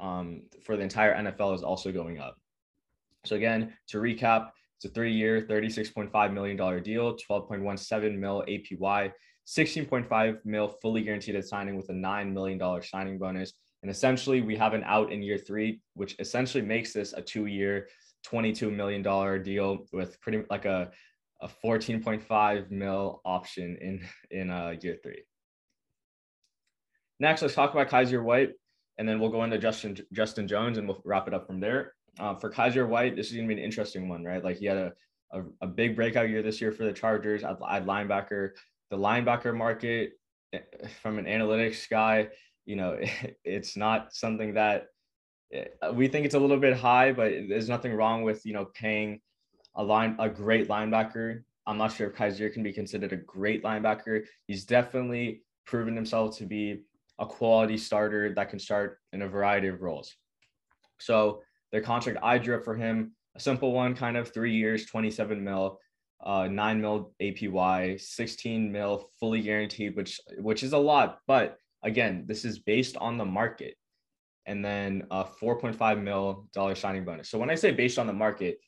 um, 0.00 0.42
for 0.64 0.76
the 0.76 0.82
entire 0.82 1.14
NFL 1.14 1.54
is 1.54 1.62
also 1.62 1.90
going 1.90 2.18
up. 2.18 2.36
So 3.24 3.36
again, 3.36 3.72
to 3.88 3.98
recap, 3.98 4.50
it's 4.76 4.84
a 4.84 4.88
three-year, 4.88 5.42
$36.5 5.42 6.32
million 6.32 6.56
deal, 6.82 7.16
12.17 7.16 8.18
mil 8.18 8.44
APY, 8.48 9.12
16.5 9.46 10.38
mil 10.44 10.68
fully 10.68 11.02
guaranteed 11.02 11.36
at 11.36 11.46
signing 11.46 11.76
with 11.76 11.88
a 11.88 11.92
$9 11.92 12.32
million 12.32 12.82
signing 12.82 13.18
bonus. 13.18 13.52
And 13.82 13.90
essentially, 13.90 14.40
we 14.40 14.56
have 14.56 14.72
an 14.72 14.82
out 14.84 15.12
in 15.12 15.22
year 15.22 15.38
three, 15.38 15.80
which 15.94 16.16
essentially 16.18 16.62
makes 16.62 16.92
this 16.92 17.12
a 17.12 17.20
two-year, 17.20 17.88
$22 18.26 18.74
million 18.74 19.02
deal 19.42 19.86
with 19.92 20.18
pretty 20.20 20.42
like 20.48 20.64
a, 20.64 20.90
a 21.42 21.48
14.5 21.62 22.70
mil 22.70 23.20
option 23.24 23.76
in, 23.80 24.02
in 24.30 24.50
uh, 24.50 24.74
year 24.80 24.96
three. 25.02 25.22
Next, 27.20 27.42
let's 27.42 27.54
talk 27.54 27.72
about 27.72 27.88
Kyzir 27.88 28.22
White, 28.22 28.52
and 28.98 29.08
then 29.08 29.20
we'll 29.20 29.30
go 29.30 29.44
into 29.44 29.58
Justin 29.58 29.96
Justin 30.12 30.48
Jones, 30.48 30.78
and 30.78 30.88
we'll 30.88 31.02
wrap 31.04 31.28
it 31.28 31.34
up 31.34 31.46
from 31.46 31.60
there. 31.60 31.92
Uh, 32.18 32.34
for 32.34 32.50
Kyzir 32.50 32.88
White, 32.88 33.16
this 33.16 33.28
is 33.28 33.34
going 33.34 33.48
to 33.48 33.54
be 33.54 33.60
an 33.60 33.64
interesting 33.64 34.08
one, 34.08 34.24
right? 34.24 34.42
Like 34.42 34.58
he 34.58 34.66
had 34.66 34.76
a, 34.76 34.92
a, 35.32 35.42
a 35.62 35.66
big 35.66 35.96
breakout 35.96 36.28
year 36.28 36.42
this 36.42 36.60
year 36.60 36.72
for 36.72 36.84
the 36.84 36.92
Chargers 36.92 37.42
at 37.42 37.60
linebacker. 37.60 38.50
The 38.90 38.96
linebacker 38.96 39.56
market, 39.56 40.12
eh, 40.52 40.60
from 41.02 41.18
an 41.18 41.24
analytics 41.24 41.88
guy, 41.88 42.28
you 42.66 42.76
know, 42.76 42.98
it's 43.44 43.76
not 43.76 44.14
something 44.14 44.54
that 44.54 44.86
eh, 45.52 45.64
we 45.92 46.08
think 46.08 46.24
it's 46.26 46.34
a 46.34 46.40
little 46.40 46.58
bit 46.58 46.76
high, 46.76 47.12
but 47.12 47.32
there's 47.48 47.68
nothing 47.68 47.94
wrong 47.94 48.22
with 48.22 48.44
you 48.46 48.52
know 48.52 48.66
paying 48.74 49.20
a 49.74 49.82
line 49.82 50.16
a 50.18 50.28
great 50.28 50.68
linebacker. 50.68 51.42
I'm 51.66 51.78
not 51.78 51.92
sure 51.92 52.08
if 52.08 52.14
Kyzir 52.14 52.52
can 52.52 52.62
be 52.62 52.72
considered 52.72 53.12
a 53.12 53.16
great 53.16 53.64
linebacker. 53.64 54.24
He's 54.46 54.64
definitely 54.64 55.42
proven 55.66 55.96
himself 55.96 56.36
to 56.38 56.44
be 56.44 56.82
a 57.18 57.26
quality 57.26 57.78
starter 57.78 58.34
that 58.34 58.50
can 58.50 58.58
start 58.58 58.98
in 59.12 59.22
a 59.22 59.28
variety 59.28 59.68
of 59.68 59.80
roles. 59.80 60.14
So 61.00 61.40
the 61.72 61.80
contract 61.80 62.18
I 62.22 62.38
drew 62.38 62.56
up 62.56 62.64
for 62.64 62.74
him, 62.74 63.12
a 63.36 63.40
simple 63.40 63.72
one, 63.72 63.94
kind 63.94 64.16
of 64.16 64.32
three 64.32 64.54
years, 64.54 64.86
27 64.86 65.42
mil, 65.42 65.80
uh, 66.24 66.46
nine 66.46 66.80
mil 66.80 67.12
APY, 67.20 68.00
16 68.00 68.72
mil 68.72 69.10
fully 69.18 69.42
guaranteed, 69.42 69.96
which 69.96 70.20
which 70.38 70.62
is 70.62 70.72
a 70.72 70.78
lot. 70.78 71.18
But 71.26 71.58
again, 71.82 72.24
this 72.26 72.44
is 72.44 72.60
based 72.60 72.96
on 72.96 73.18
the 73.18 73.24
market, 73.24 73.74
and 74.46 74.64
then 74.64 75.06
a 75.10 75.24
4.5 75.24 76.02
mil 76.02 76.48
dollar 76.52 76.74
signing 76.74 77.04
bonus. 77.04 77.28
So 77.28 77.38
when 77.38 77.50
I 77.50 77.54
say 77.54 77.72
based 77.72 77.98
on 77.98 78.06
the 78.06 78.12
market, 78.12 78.58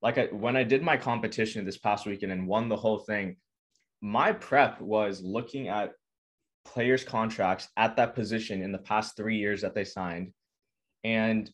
like 0.00 0.18
I, 0.18 0.26
when 0.26 0.56
I 0.56 0.64
did 0.64 0.82
my 0.82 0.96
competition 0.96 1.64
this 1.64 1.78
past 1.78 2.06
weekend 2.06 2.32
and 2.32 2.46
won 2.46 2.68
the 2.68 2.76
whole 2.76 2.98
thing, 2.98 3.36
my 4.00 4.32
prep 4.32 4.80
was 4.80 5.22
looking 5.22 5.68
at 5.68 5.92
players' 6.64 7.04
contracts 7.04 7.68
at 7.76 7.96
that 7.96 8.14
position 8.14 8.62
in 8.62 8.72
the 8.72 8.78
past 8.78 9.16
three 9.16 9.38
years 9.38 9.62
that 9.62 9.74
they 9.74 9.84
signed, 9.84 10.32
and 11.02 11.50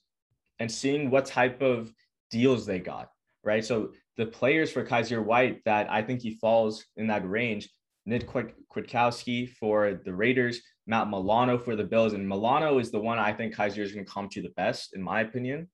and 0.59 0.71
seeing 0.71 1.11
what 1.11 1.27
type 1.27 1.63
of 1.63 1.93
deals 2.31 2.67
they 2.67 2.79
got. 2.79 3.09
Right. 3.45 3.65
So 3.65 3.93
the 4.17 4.27
players 4.27 4.71
for 4.71 4.85
Kyzir 4.85 5.25
White 5.25 5.63
that 5.65 5.91
I 5.91 6.03
think 6.03 6.21
he 6.21 6.33
falls 6.33 6.85
in 6.97 7.07
that 7.07 7.29
range, 7.29 7.69
Nick 8.05 8.29
Kwiatkowski 8.29 9.51
for 9.51 10.01
the 10.05 10.13
Raiders, 10.13 10.61
Matt 10.87 11.09
Milano 11.09 11.57
for 11.57 11.77
the 11.77 11.85
Bills. 11.85 12.15
And 12.15 12.29
Milano 12.29 12.79
is 12.79 12.91
the 12.91 12.99
one 12.99 13.19
I 13.19 13.33
think 13.33 13.55
Kyzir 13.55 13.79
is 13.79 13.93
going 13.93 14.05
to 14.05 14.13
come 14.13 14.29
to 14.31 14.43
the 14.43 14.51
best, 14.51 14.95
in 14.95 15.03
my 15.03 15.21
opinion. 15.21 15.69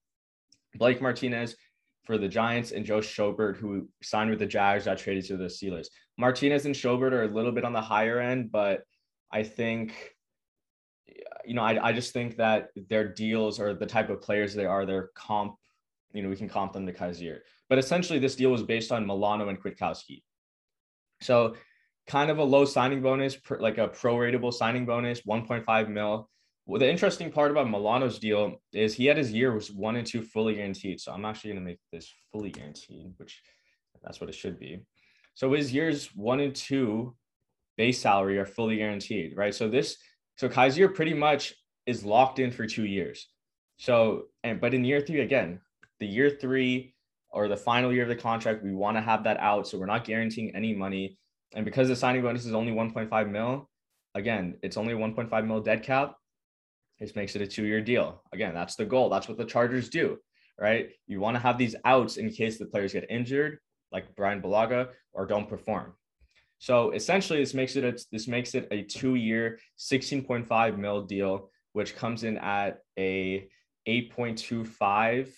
Blake 0.75 1.01
Martinez 1.01 1.57
for 2.05 2.19
the 2.19 2.29
Giants 2.29 2.73
and 2.73 2.85
Joe 2.85 2.99
Schobert, 2.99 3.57
who 3.57 3.89
signed 4.03 4.31
with 4.31 4.41
the 4.41 4.47
Jags, 4.47 4.85
got 4.85 4.99
traded 4.99 5.25
to 5.27 5.37
the 5.37 5.45
Steelers. 5.45 5.87
Martinez 6.19 6.67
and 6.67 6.75
Schobert 6.75 7.13
are 7.13 7.25
a 7.25 7.35
little 7.35 7.53
bit 7.53 7.65
on 7.65 7.73
the 7.73 7.81
higher 7.81 8.21
end, 8.21 8.53
but 8.53 8.83
I 9.33 9.43
think, 9.43 9.95
you 11.45 11.55
know, 11.55 11.63
I, 11.63 11.89
I 11.89 11.93
just 11.93 12.13
think 12.13 12.37
that 12.37 12.71
their 12.89 13.09
deals 13.09 13.61
or 13.61 13.75
the 13.75 13.87
type 13.87 14.11
of 14.11 14.21
players 14.21 14.55
they 14.55 14.67
are, 14.67 14.87
their 14.87 15.11
comp, 15.15 15.57
you 16.13 16.23
know, 16.23 16.29
we 16.29 16.37
can 16.37 16.49
comp 16.49 16.73
them 16.73 16.87
to 16.87 16.93
Kyzir. 16.93 17.39
But 17.69 17.79
essentially, 17.79 18.19
this 18.19 18.37
deal 18.37 18.51
was 18.51 18.63
based 18.63 18.93
on 18.93 19.07
Milano 19.07 19.49
and 19.49 19.61
Kwiatkowski. 19.61 20.23
So, 21.21 21.57
kind 22.07 22.31
of 22.31 22.39
a 22.39 22.45
low 22.45 22.65
signing 22.65 23.03
bonus, 23.03 23.37
like 23.59 23.79
a 23.79 23.89
pro-ratable 23.89 24.53
signing 24.53 24.85
bonus, 24.85 25.23
1.5 25.23 25.89
mil. 25.89 26.29
Well, 26.67 26.79
the 26.79 26.91
interesting 26.91 27.31
part 27.31 27.51
about 27.51 27.69
Milano's 27.69 28.19
deal 28.19 28.61
is 28.73 28.95
he 28.95 29.07
had 29.07 29.19
his 29.19 29.33
year 29.33 29.53
was 29.53 29.71
one 29.71 29.97
and 29.97 30.07
two 30.07 30.23
fully 30.23 30.55
guaranteed. 30.55 31.01
So 31.01 31.13
I'm 31.13 31.25
actually 31.25 31.53
going 31.53 31.65
to 31.65 31.71
make 31.71 31.81
this 31.93 32.13
fully 32.33 32.51
guaranteed, 32.51 33.13
which 33.17 33.43
that's 34.03 34.21
what 34.21 34.31
it 34.31 34.35
should 34.35 34.59
be. 34.59 34.81
So 35.35 35.53
his 35.53 35.73
years 35.73 36.09
one 36.15 36.41
and 36.41 36.55
two 36.55 37.17
base 37.77 38.01
salary 38.01 38.39
are 38.39 38.47
fully 38.47 38.77
guaranteed, 38.77 39.37
right? 39.37 39.55
So 39.55 39.69
this, 39.69 39.97
so 40.37 40.49
Kyzir 40.49 40.95
pretty 40.95 41.15
much 41.15 41.55
is 41.87 42.05
locked 42.05 42.39
in 42.39 42.51
for 42.51 42.67
two 42.67 42.85
years. 42.85 43.29
So, 43.77 44.25
and 44.43 44.61
but 44.61 44.75
in 44.75 44.85
year 44.85 45.01
three, 45.01 45.21
again, 45.21 45.61
the 46.01 46.07
year 46.07 46.31
three 46.31 46.95
or 47.31 47.49
the 47.49 47.57
final 47.57 47.93
year 47.93 48.05
of 48.05 48.09
the 48.09 48.17
contract, 48.17 48.63
we 48.63 48.73
want 48.73 48.97
to 48.97 49.01
have 49.01 49.25
that 49.25 49.39
out. 49.41 49.67
So 49.67 49.79
we're 49.79 49.87
not 49.87 50.05
guaranteeing 50.05 50.55
any 50.55 50.75
money. 50.75 51.19
And 51.55 51.65
because 51.65 51.89
the 51.89 51.97
signing 51.97 52.23
bonus 52.23 52.47
is 52.47 52.55
only 52.55 52.73
1.5 52.73 53.31
mil, 53.31 53.69
again, 54.15 54.57
it's 54.63 54.77
only 54.77 54.95
1.5 54.95 55.47
mil 55.47 55.61
dead 55.61 55.83
cap. 55.83 56.15
This 57.01 57.17
makes 57.17 57.35
it 57.35 57.43
a 57.43 57.47
two 57.47 57.65
year 57.65 57.81
deal. 57.81 58.23
Again, 58.33 58.55
that's 58.55 58.77
the 58.77 58.85
goal. 58.85 59.11
That's 59.11 59.29
what 59.29 59.37
the 59.37 59.45
Chargers 59.45 59.89
do, 59.89 60.19
right? 60.61 60.91
You 61.07 61.21
want 61.21 61.35
to 61.35 61.41
have 61.41 61.59
these 61.59 61.75
outs 61.85 62.17
in 62.17 62.31
case 62.31 62.59
the 62.59 62.67
players 62.67 62.93
get 62.93 63.11
injured, 63.11 63.59
like 63.91 64.15
Brian 64.15 64.41
Bulaga, 64.41 64.91
or 65.13 65.27
don't 65.27 65.49
perform. 65.49 65.95
So 66.59 66.91
essentially, 66.93 67.41
this 67.41 67.55
makes 67.55 67.77
it 67.77 67.85
a, 67.85 67.99
this 68.11 68.27
makes 68.27 68.55
it 68.55 68.69
a 68.71 68.83
two 68.83 69.17
year, 69.17 69.59
16.5 69.79 70.79
mil 70.79 71.03
deal, 71.03 71.51
which 71.73 71.97
comes 71.97 72.25
in 72.25 72.39
at 72.39 72.79
a 72.99 73.49
8.25 73.87 75.29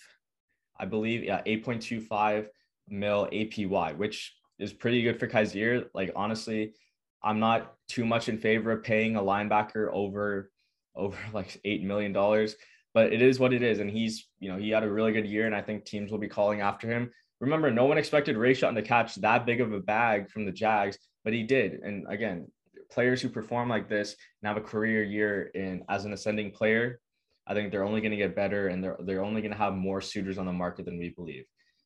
I 0.78 0.84
believe, 0.84 1.24
yeah, 1.24 1.42
8.25 1.46 2.48
mil 2.88 3.28
APY, 3.32 3.96
which 3.96 4.34
is 4.58 4.72
pretty 4.72 5.02
good 5.02 5.18
for 5.18 5.26
Kyzir. 5.26 5.86
Like 5.94 6.12
honestly, 6.14 6.74
I'm 7.22 7.40
not 7.40 7.74
too 7.88 8.04
much 8.04 8.28
in 8.28 8.38
favor 8.38 8.72
of 8.72 8.82
paying 8.82 9.16
a 9.16 9.22
linebacker 9.22 9.88
over 9.92 10.50
over 10.94 11.16
like 11.32 11.60
eight 11.64 11.82
million 11.82 12.12
dollars, 12.12 12.56
but 12.94 13.12
it 13.12 13.22
is 13.22 13.38
what 13.38 13.52
it 13.52 13.62
is. 13.62 13.80
And 13.80 13.90
he's, 13.90 14.28
you 14.38 14.50
know, 14.50 14.58
he 14.58 14.70
had 14.70 14.82
a 14.82 14.90
really 14.90 15.12
good 15.12 15.26
year, 15.26 15.46
and 15.46 15.54
I 15.54 15.62
think 15.62 15.84
teams 15.84 16.10
will 16.10 16.18
be 16.18 16.28
calling 16.28 16.60
after 16.60 16.88
him. 16.88 17.10
Remember, 17.40 17.70
no 17.70 17.84
one 17.84 17.98
expected 17.98 18.36
Rayshawn 18.36 18.74
to 18.74 18.82
catch 18.82 19.14
that 19.16 19.44
big 19.44 19.60
of 19.60 19.72
a 19.72 19.80
bag 19.80 20.30
from 20.30 20.46
the 20.46 20.52
Jags, 20.52 20.98
but 21.24 21.34
he 21.34 21.42
did. 21.42 21.80
And 21.82 22.06
again, 22.08 22.46
players 22.90 23.20
who 23.20 23.28
perform 23.28 23.68
like 23.68 23.88
this 23.88 24.16
and 24.42 24.48
have 24.48 24.56
a 24.56 24.66
career 24.66 25.02
year 25.02 25.50
in 25.54 25.84
as 25.88 26.04
an 26.04 26.12
ascending 26.12 26.52
player, 26.52 27.00
I 27.46 27.54
think 27.54 27.70
they're 27.70 27.84
only 27.84 28.00
going 28.00 28.12
to 28.12 28.16
get 28.16 28.34
better 28.34 28.68
and 28.68 28.82
they're 28.82 28.96
they're 29.04 29.24
only 29.24 29.40
going 29.40 29.52
to 29.52 29.58
have 29.58 29.74
more 29.74 30.00
suitors 30.00 30.38
on 30.38 30.46
the 30.46 30.52
market 30.52 30.84
than 30.84 30.98
we 30.98 31.10
believe. 31.10 31.44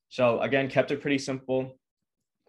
So 0.09 0.41
again, 0.41 0.69
kept 0.69 0.91
it 0.91 1.01
pretty 1.01 1.19
simple. 1.19 1.77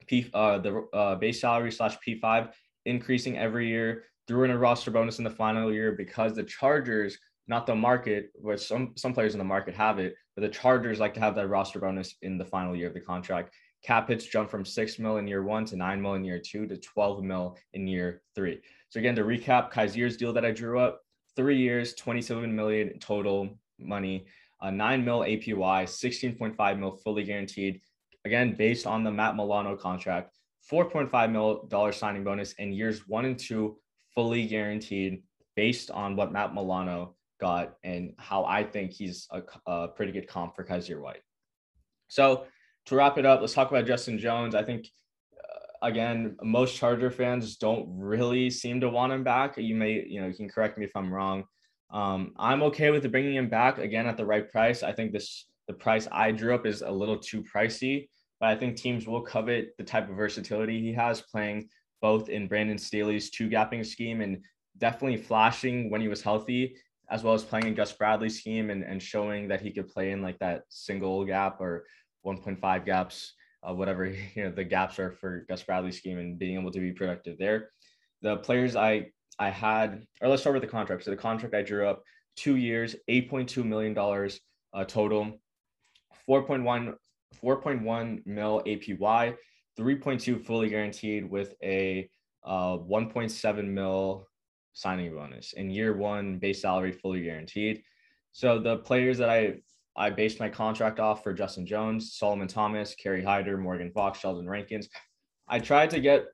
P 0.07 0.31
uh, 0.33 0.59
the 0.59 0.87
uh, 0.93 1.15
base 1.17 1.41
salary 1.41 1.71
slash 1.71 1.97
P5 2.07 2.51
increasing 2.87 3.38
every 3.38 3.69
year. 3.69 4.05
Threw 4.29 4.45
in 4.45 4.51
a 4.51 4.59
roster 4.59 4.91
bonus 4.91 5.19
in 5.19 5.25
the 5.25 5.31
final 5.31 5.73
year 5.73 5.93
because 5.93 6.35
the 6.35 6.45
Chargers, 6.45 7.19
not 7.48 7.66
the 7.66 7.74
market, 7.74 8.31
where 8.35 8.57
some 8.57 8.92
some 8.96 9.12
players 9.12 9.35
in 9.35 9.38
the 9.38 9.44
market 9.44 9.74
have 9.74 9.98
it, 9.98 10.14
but 10.35 10.42
the 10.42 10.48
Chargers 10.48 11.00
like 11.00 11.14
to 11.14 11.20
have 11.20 11.35
that 11.35 11.48
roster 11.48 11.81
bonus 11.81 12.14
in 12.22 12.38
the 12.38 12.44
final 12.44 12.74
year 12.74 12.88
of 12.88 12.94
the 12.94 13.00
contract. 13.00 13.55
cap 13.83 14.09
hits 14.09 14.26
jump 14.26 14.50
from 14.50 14.64
six 14.64 14.98
mil 14.98 15.16
in 15.16 15.26
year 15.26 15.42
one 15.42 15.64
to 15.66 15.76
nine 15.76 16.00
mil 16.00 16.14
in 16.14 16.24
year 16.24 16.38
two 16.38 16.66
to 16.66 16.76
12 16.76 17.22
mil 17.22 17.57
in 17.74 17.87
year 17.87 18.22
three. 18.35 18.61
So 18.90 19.00
again, 19.00 19.16
to 19.16 19.24
recap, 19.24 19.72
Kyzir's 19.72 20.16
deal 20.16 20.33
that 20.35 20.44
I 20.44 20.52
drew 20.52 20.78
up, 20.78 21.00
three 21.35 21.59
years, 21.59 21.94
27 21.94 22.55
million 22.55 22.98
total 22.98 23.48
money, 23.78 24.26
uh, 24.61 24.70
nine 24.70 25.05
mil 25.05 25.20
APY, 25.20 25.85
16.5 25.85 26.78
mil 26.78 26.92
fully 26.92 27.24
guaranteed. 27.24 27.81
Again, 28.24 28.55
based 28.57 28.87
on 28.87 29.02
the 29.02 29.11
Matt 29.11 29.35
Milano 29.35 29.76
contract, 29.76 30.38
4.5 30.70 31.33
mil 31.33 31.64
dollar 31.66 31.90
signing 31.90 32.22
bonus 32.22 32.52
in 32.55 32.72
years 32.72 33.09
one 33.09 33.24
and 33.24 33.38
two, 33.38 33.78
fully 34.14 34.46
guaranteed 34.46 35.22
based 35.57 35.90
on 35.90 36.16
what 36.16 36.33
Matt 36.33 36.55
Milano 36.55 37.16
got 37.42 37.74
and 37.83 38.14
how 38.18 38.44
I 38.44 38.62
think 38.62 38.92
he's 38.92 39.28
a, 39.31 39.42
a 39.66 39.88
pretty 39.88 40.12
good 40.12 40.28
comp 40.28 40.55
for 40.55 40.64
Kyzir 40.64 41.00
White. 41.00 41.22
So 42.09 42.46
to 42.87 42.94
wrap 42.94 43.18
it 43.18 43.26
up, 43.26 43.40
let's 43.40 43.52
talk 43.52 43.70
about 43.70 43.87
Justin 43.87 44.18
Jones. 44.18 44.55
I 44.55 44.62
think 44.62 44.87
uh, 45.37 45.87
again, 45.88 46.37
most 46.42 46.76
Charger 46.76 47.11
fans 47.11 47.57
don't 47.57 47.87
really 47.98 48.48
seem 48.48 48.81
to 48.81 48.88
want 48.88 49.12
him 49.12 49.24
back. 49.24 49.57
You 49.57 49.74
may, 49.74 50.05
you 50.07 50.20
know, 50.20 50.28
you 50.28 50.35
can 50.35 50.48
correct 50.48 50.78
me 50.78 50.85
if 50.85 50.94
I'm 50.94 51.12
wrong. 51.12 51.44
Um, 51.90 52.33
I'm 52.38 52.62
okay 52.62 52.90
with 52.90 53.11
bringing 53.11 53.35
him 53.35 53.48
back 53.48 53.78
again 53.78 54.07
at 54.07 54.16
the 54.16 54.24
right 54.24 54.48
price. 54.48 54.83
I 54.83 54.92
think 54.92 55.12
this 55.12 55.46
the 55.68 55.74
price 55.74 56.09
I 56.11 56.33
drew 56.33 56.55
up 56.55 56.64
is 56.64 56.83
a 56.83 56.90
little 56.90 57.18
too 57.18 57.42
pricey, 57.42 58.09
but 58.40 58.48
I 58.50 58.57
think 58.57 58.76
teams 58.76 59.07
will 59.07 59.22
covet 59.22 59.74
the 59.78 59.85
type 59.85 60.09
of 60.09 60.16
versatility 60.16 60.81
he 60.81 60.92
has 60.94 61.20
playing 61.20 61.68
both 62.00 62.28
in 62.28 62.48
Brandon 62.48 62.78
Staley's 62.78 63.31
two 63.31 63.48
gapping 63.48 63.87
scheme 63.87 64.20
and 64.20 64.42
definitely 64.78 65.16
flashing 65.16 65.88
when 65.90 66.00
he 66.00 66.09
was 66.09 66.22
healthy, 66.22 66.76
as 67.11 67.23
well 67.23 67.35
as 67.35 67.45
playing 67.45 67.67
in 67.67 67.75
Gus 67.75 67.93
Bradley's 67.93 68.38
scheme 68.38 68.71
and, 68.71 68.83
and 68.83 69.03
showing 69.03 69.49
that 69.49 69.61
he 69.61 69.71
could 69.71 69.88
play 69.88 70.12
in 70.12 70.23
like 70.23 70.38
that 70.38 70.62
single 70.69 71.25
gap 71.25 71.61
or 71.61 71.85
1.5 72.27 72.87
gaps, 72.87 73.35
uh, 73.62 73.75
whatever 73.75 74.07
you 74.35 74.45
know 74.45 74.51
the 74.51 74.65
gaps 74.65 74.99
are 74.99 75.12
for 75.12 75.45
Gus 75.49 75.62
Bradley's 75.62 75.99
scheme 75.99 76.19
and 76.19 76.38
being 76.38 76.59
able 76.59 76.73
to 76.73 76.81
be 76.81 76.93
productive 76.93 77.38
there. 77.38 77.71
The 78.23 78.37
players 78.37 78.77
I 78.77 79.11
I 79.38 79.51
had, 79.51 80.05
or 80.21 80.29
let's 80.29 80.43
start 80.43 80.55
with 80.55 80.62
the 80.62 80.69
contract. 80.69 81.05
So 81.05 81.11
the 81.11 81.17
contract 81.17 81.55
I 81.55 81.62
drew 81.62 81.88
up, 81.88 82.03
two 82.37 82.57
years, 82.57 82.95
$8.2 83.09 83.65
million 83.65 83.97
uh, 83.99 84.85
total, 84.85 85.41
4.1, 86.29 86.95
4.1 87.43 88.27
mil 88.27 88.62
APY, 88.67 89.37
3.2 89.79 90.45
fully 90.45 90.69
guaranteed 90.69 91.29
with 91.29 91.55
a 91.62 92.09
uh, 92.45 92.77
1.7 92.77 93.69
mil 93.69 94.29
signing 94.73 95.15
bonus 95.15 95.53
in 95.53 95.71
year 95.71 95.97
one, 95.97 96.39
base 96.39 96.63
salary 96.63 96.93
fully 96.93 97.23
guaranteed. 97.23 97.83
So 98.33 98.59
the 98.59 98.79
players 98.79 99.19
that 99.19 99.29
I 99.29 99.61
I 99.95 100.11
based 100.11 100.41
my 100.41 100.49
contract 100.49 101.01
off 101.01 101.23
for 101.23 101.35
Justin 101.35 101.67
Jones, 101.67 102.15
Solomon 102.15 102.49
Thomas, 102.49 102.95
Kerry 102.95 103.23
Hyder, 103.23 103.59
Morgan 103.59 103.91
Fox, 103.91 104.21
Sheldon 104.21 104.49
Rankins. 104.49 104.89
I 105.49 105.59
tried 105.59 105.91
to 105.91 106.01
get 106.01 106.27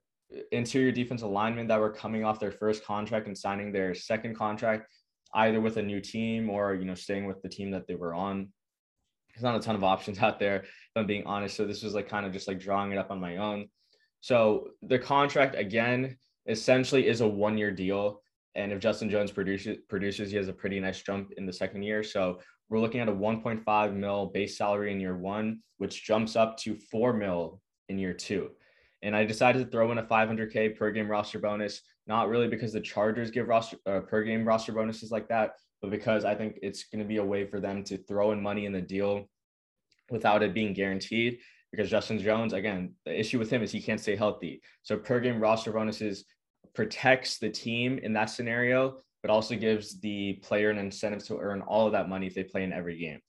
interior 0.53 0.93
defensive 0.93 1.31
linemen 1.31 1.67
that 1.69 1.81
were 1.81 1.93
coming 1.93 2.25
off 2.25 2.39
their 2.39 2.53
first 2.53 2.85
contract 2.85 3.27
and 3.27 3.37
signing 3.37 3.73
their 3.73 3.95
second 3.95 4.37
contract, 4.37 4.89
either 5.35 5.61
with 5.61 5.77
a 5.77 5.83
new 5.83 6.01
team 6.01 6.51
or 6.51 6.75
you 6.75 6.85
know 6.85 6.95
staying 6.95 7.27
with 7.27 7.43
the 7.43 7.49
team 7.49 7.71
that 7.73 7.87
they 7.87 7.95
were 7.95 8.15
on. 8.15 8.53
There's 9.35 9.43
not 9.43 9.57
a 9.57 9.61
ton 9.61 9.75
of 9.75 9.85
options 9.85 10.19
out 10.21 10.39
there, 10.39 10.63
if 10.63 10.69
I'm 10.97 11.07
being 11.07 11.27
honest. 11.27 11.57
So 11.57 11.67
this 11.67 11.83
was 11.83 11.95
like 11.95 12.09
kind 12.09 12.27
of 12.27 12.33
just 12.33 12.49
like 12.49 12.61
drawing 12.61 12.93
it 12.93 12.99
up 12.99 13.11
on 13.11 13.21
my 13.21 13.39
own. 13.39 13.69
So 14.21 14.69
the 14.83 14.99
contract 14.99 15.55
again 15.55 16.17
essentially 16.47 17.07
is 17.07 17.21
a 17.21 17.29
one-year 17.29 17.71
deal. 17.71 18.23
And 18.55 18.73
if 18.73 18.81
Justin 18.81 19.11
Jones 19.11 19.31
produces 19.31 19.79
produces, 19.89 20.31
he 20.31 20.37
has 20.37 20.49
a 20.49 20.53
pretty 20.53 20.81
nice 20.81 21.03
jump 21.03 21.33
in 21.37 21.47
the 21.47 21.53
second 21.53 21.83
year. 21.83 22.03
So 22.03 22.41
we're 22.69 22.81
looking 22.81 23.01
at 23.01 23.09
a 23.09 23.13
1.5 23.13 23.95
mil 23.95 24.27
base 24.27 24.59
salary 24.59 24.93
in 24.93 25.01
year 25.01 25.17
one, 25.17 25.61
which 25.79 26.05
jumps 26.05 26.37
up 26.37 26.57
to 26.59 26.77
four 26.77 27.13
mil 27.13 27.61
in 27.89 27.99
year 27.99 28.15
two. 28.15 28.51
And 29.03 29.15
I 29.15 29.25
decided 29.25 29.65
to 29.65 29.71
throw 29.71 29.93
in 29.93 29.99
a 29.99 30.03
500k 30.03 30.77
per 30.77 30.91
game 30.91 31.09
roster 31.09 31.39
bonus, 31.39 31.83
not 32.07 32.29
really 32.29 32.49
because 32.49 32.73
the 32.73 32.81
Chargers 32.81 33.31
give 33.31 33.47
roster 33.49 33.77
uh, 33.87 34.01
per 34.01 34.25
game 34.25 34.45
roster 34.45 34.73
bonuses 34.73 35.11
like 35.11 35.29
that, 35.29 35.53
but 35.81 35.91
because 35.91 36.25
I 36.25 36.35
think 36.35 36.59
it's 36.63 36.85
going 36.85 37.03
to 37.03 37.09
be 37.09 37.19
a 37.19 37.25
way 37.25 37.47
for 37.47 37.61
them 37.61 37.85
to 37.85 37.97
throw 37.97 38.33
in 38.33 38.43
money 38.43 38.67
in 38.67 38.73
the 38.73 38.81
deal 38.81 39.29
without 40.11 40.43
it 40.43 40.55
being 40.55 40.75
guaranteed. 40.75 41.39
Because 41.71 41.91
Justin 41.91 42.19
Jones, 42.19 42.55
again, 42.55 42.95
the 43.05 43.19
issue 43.19 43.39
with 43.39 43.51
him 43.51 43.63
is 43.63 43.71
he 43.71 43.83
can't 43.83 44.01
stay 44.01 44.17
healthy. 44.17 44.63
So 44.83 44.97
per 44.97 45.21
game 45.21 45.39
roster 45.39 45.71
bonuses 45.71 46.25
protects 46.75 47.39
the 47.39 47.51
team 47.51 47.99
in 47.99 48.13
that 48.13 48.27
scenario, 48.27 48.99
but 49.23 49.31
also 49.31 49.57
gives 49.57 50.01
the 50.01 50.35
player 50.43 50.71
an 50.71 50.79
incentive 50.79 51.25
to 51.27 51.39
earn 51.39 51.61
all 51.63 51.87
of 51.87 51.93
that 51.93 52.09
money 52.09 52.27
if 52.27 52.35
they 52.35 52.45
play 52.45 52.63
in 52.63 52.73
every 52.73 52.99
game. 52.99 53.21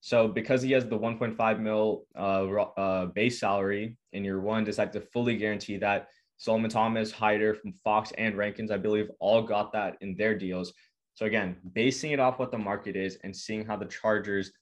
So 0.00 0.28
because 0.28 0.62
he 0.62 0.72
has 0.72 0.86
the 0.86 0.98
1.5 0.98 1.60
mil 1.60 2.04
uh, 2.14 2.80
uh, 2.80 3.06
base 3.06 3.40
salary 3.40 3.96
in 4.12 4.24
year 4.24 4.40
one, 4.40 4.64
decided 4.64 4.92
to 4.94 5.00
fully 5.00 5.36
guarantee 5.36 5.78
that. 5.78 6.08
Solomon 6.36 6.70
Thomas, 6.70 7.12
Hyder 7.12 7.54
from 7.54 7.72
Fox 7.72 8.12
and 8.18 8.36
Rankins, 8.36 8.70
I 8.70 8.76
believe, 8.76 9.10
all 9.20 9.42
got 9.42 9.72
that 9.72 9.96
in 10.00 10.16
their 10.16 10.36
deals. 10.36 10.72
So 11.14 11.26
again, 11.26 11.56
basing 11.72 12.10
it 12.10 12.20
off 12.20 12.38
what 12.38 12.50
the 12.50 12.58
market 12.58 12.96
is 12.96 13.16
and 13.22 13.34
seeing 13.34 13.64
how 13.64 13.76
the 13.76 13.86
Chargers 13.86 14.52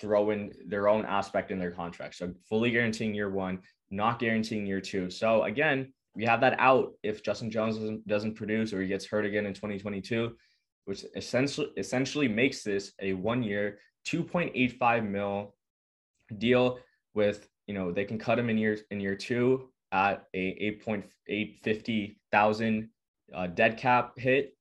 throw 0.00 0.30
in 0.30 0.52
their 0.66 0.88
own 0.88 1.04
aspect 1.04 1.50
in 1.50 1.58
their 1.58 1.70
contract. 1.70 2.16
So 2.16 2.34
fully 2.48 2.70
guaranteeing 2.70 3.14
year 3.14 3.30
one, 3.30 3.60
not 3.90 4.18
guaranteeing 4.18 4.66
year 4.66 4.80
two. 4.80 5.08
So 5.08 5.44
again, 5.44 5.92
we 6.14 6.24
have 6.24 6.40
that 6.40 6.58
out 6.58 6.92
if 7.02 7.22
Justin 7.22 7.50
Jones 7.50 7.76
doesn't, 7.76 8.06
doesn't 8.06 8.34
produce 8.34 8.72
or 8.72 8.80
he 8.80 8.88
gets 8.88 9.04
hurt 9.04 9.24
again 9.24 9.46
in 9.46 9.54
2022, 9.54 10.36
which 10.84 11.04
essentially 11.16 11.68
essentially 11.76 12.28
makes 12.28 12.62
this 12.62 12.92
a 13.00 13.14
one 13.14 13.42
year 13.42 13.78
2.85 14.06 15.08
mil 15.08 15.54
deal 16.38 16.78
with 17.14 17.48
you 17.66 17.74
know 17.74 17.90
they 17.90 18.04
can 18.04 18.18
cut 18.18 18.38
him 18.38 18.50
in 18.50 18.58
year 18.58 18.78
in 18.90 19.00
year 19.00 19.14
two 19.14 19.68
at 19.92 20.24
a 20.34 20.78
8.850 20.86 22.16
thousand 22.30 22.88
uh, 23.34 23.46
dead 23.46 23.76
cap 23.76 24.12
hit. 24.16 24.56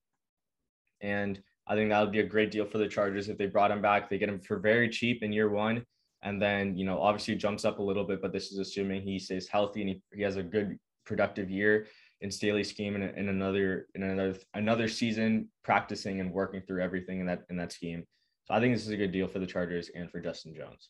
And 1.02 1.42
i 1.68 1.76
think 1.76 1.90
that 1.90 2.02
would 2.02 2.12
be 2.12 2.20
a 2.20 2.26
great 2.26 2.52
deal 2.52 2.66
for 2.66 2.78
the 2.78 2.88
chargers 2.88 3.30
if 3.30 3.38
they 3.38 3.48
brought 3.48 3.72
him 3.72 3.82
back. 3.82 4.10
They 4.10 4.18
get 4.18 4.30
him 4.30 4.40
for 4.40 4.58
very 4.58 4.90
cheap 4.90 5.24
in 5.24 5.32
year 5.32 5.50
one. 5.50 5.86
And 6.24 6.42
then 6.42 6.78
you 6.78 6.86
know 6.86 7.00
obviously 7.00 7.36
jumps 7.36 7.66
up 7.66 7.80
a 7.80 7.84
little 7.84 8.06
bit 8.06 8.22
but 8.22 8.32
this 8.32 8.52
is 8.52 8.58
assuming 8.58 9.04
he 9.04 9.20
stays 9.20 9.48
healthy 9.48 9.82
and 9.82 9.90
he, 9.90 10.02
he 10.14 10.22
has 10.24 10.38
a 10.38 10.44
good 10.44 10.78
productive 11.06 11.50
year 11.50 11.88
in 12.22 12.32
Staley's 12.32 12.70
scheme 12.70 12.96
and, 12.96 13.30
another 13.30 13.88
in 13.96 14.04
another 14.04 14.40
another 14.54 14.88
season 14.88 15.50
practicing 15.64 16.20
and 16.20 16.32
working 16.32 16.62
through 16.62 16.82
everything 16.82 17.20
in 17.20 17.26
that 17.26 17.44
in 17.50 17.58
that 17.58 17.72
scheme 17.72 18.06
so 18.46 18.54
I 18.54 18.60
think 18.60 18.76
this 18.76 18.84
is 18.84 18.92
a 18.92 18.98
good 18.98 19.12
deal 19.12 19.28
for 19.28 19.40
the 19.40 19.46
Chargers 19.46 19.90
and 19.96 20.12
for 20.12 20.20
Justin 20.20 20.54
Jones. 20.54 20.90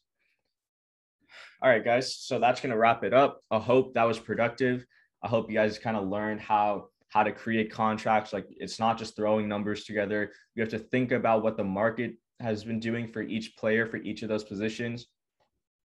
All 1.62 1.69
right, 1.69 1.84
guys. 1.84 2.15
So 2.15 2.39
that's 2.39 2.62
going 2.62 2.71
to 2.71 2.78
wrap 2.78 3.04
it 3.04 3.13
up. 3.13 3.41
I 3.52 3.60
hope 3.60 3.93
that 3.93 4.04
was 4.04 4.19
productive. 4.19 4.86
I 5.23 5.28
hope 5.28 5.49
you 5.49 5.56
guys 5.56 5.78
kind 5.80 5.97
of 5.97 6.08
learned 6.08 6.41
how 6.41 6.88
how 7.10 7.21
to 7.21 7.32
create 7.32 7.71
contracts. 7.71 8.34
Like 8.34 8.47
it's 8.49 8.80
not 8.80 8.97
just 8.97 9.15
throwing 9.15 9.47
numbers 9.47 9.84
together. 9.84 10.32
You 10.56 10.62
have 10.62 10.71
to 10.71 10.80
think 10.80 11.12
about 11.12 11.43
what 11.43 11.58
the 11.58 11.63
market 11.63 12.15
has 12.39 12.63
been 12.63 12.80
doing 12.80 13.08
for 13.08 13.21
each 13.21 13.56
player 13.56 13.86
for 13.86 13.97
each 13.97 14.23
of 14.23 14.30
those 14.30 14.43
positions. 14.43 15.06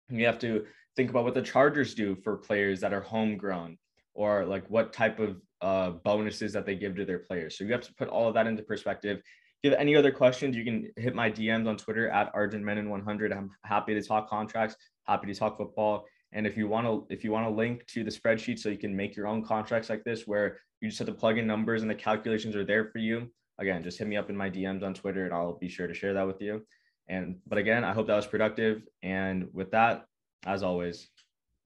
You 0.09 0.25
have 0.25 0.39
to 0.39 0.65
think 0.95 1.09
about 1.09 1.25
what 1.25 1.33
the 1.33 1.41
Chargers 1.41 1.93
do 1.93 2.15
for 2.15 2.37
players 2.37 2.79
that 2.79 2.93
are 2.93 3.01
homegrown 3.01 3.77
or 4.17 4.45
like 4.45 4.65
what 4.67 4.91
type 4.91 5.19
of 5.19 5.39
uh, 5.61 5.91
bonuses 6.03 6.51
that 6.51 6.65
they 6.65 6.75
give 6.75 6.95
to 6.95 7.05
their 7.05 7.19
players. 7.19 7.57
So 7.57 7.63
you 7.63 7.71
have 7.71 7.81
to 7.81 7.93
put 7.93 8.09
all 8.09 8.27
of 8.27 8.33
that 8.33 8.47
into 8.47 8.63
perspective 8.63 9.19
If 9.19 9.23
you 9.63 9.71
have 9.71 9.79
any 9.79 9.95
other 9.95 10.11
questions, 10.11 10.55
you 10.55 10.65
can 10.65 10.91
hit 10.97 11.15
my 11.15 11.31
DMs 11.31 11.67
on 11.67 11.77
Twitter 11.77 12.09
at 12.09 12.33
ArjunMenon100. 12.33 13.35
I'm 13.35 13.51
happy 13.63 13.93
to 13.93 14.01
talk 14.01 14.29
contracts, 14.29 14.75
happy 15.07 15.27
to 15.27 15.35
talk 15.35 15.57
football. 15.57 16.05
And 16.33 16.45
if 16.45 16.57
you 16.57 16.67
want 16.67 16.87
to, 16.87 17.05
if 17.13 17.23
you 17.23 17.31
want 17.31 17.47
to 17.47 17.51
link 17.51 17.85
to 17.93 18.03
the 18.03 18.11
spreadsheet 18.11 18.59
so 18.59 18.69
you 18.69 18.77
can 18.77 18.95
make 18.95 19.15
your 19.15 19.27
own 19.27 19.43
contracts 19.43 19.89
like 19.89 20.03
this, 20.03 20.27
where 20.27 20.57
you 20.81 20.89
just 20.89 20.99
have 20.99 21.07
to 21.07 21.13
plug 21.13 21.37
in 21.37 21.47
numbers 21.47 21.81
and 21.81 21.89
the 21.89 21.95
calculations 21.95 22.55
are 22.55 22.65
there 22.65 22.85
for 22.91 22.99
you. 22.99 23.31
Again, 23.59 23.83
just 23.83 23.97
hit 23.97 24.07
me 24.07 24.17
up 24.17 24.29
in 24.29 24.37
my 24.37 24.49
DMs 24.49 24.83
on 24.83 24.93
Twitter 24.93 25.25
and 25.25 25.33
I'll 25.33 25.57
be 25.57 25.69
sure 25.69 25.87
to 25.87 25.93
share 25.93 26.13
that 26.13 26.27
with 26.27 26.41
you. 26.41 26.65
And 27.07 27.37
but 27.47 27.57
again, 27.57 27.83
I 27.83 27.93
hope 27.93 28.07
that 28.07 28.15
was 28.15 28.27
productive. 28.27 28.81
And 29.01 29.47
with 29.53 29.71
that, 29.71 30.05
as 30.45 30.61
always, 30.63 31.07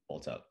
bolts 0.08 0.28
up. 0.28 0.51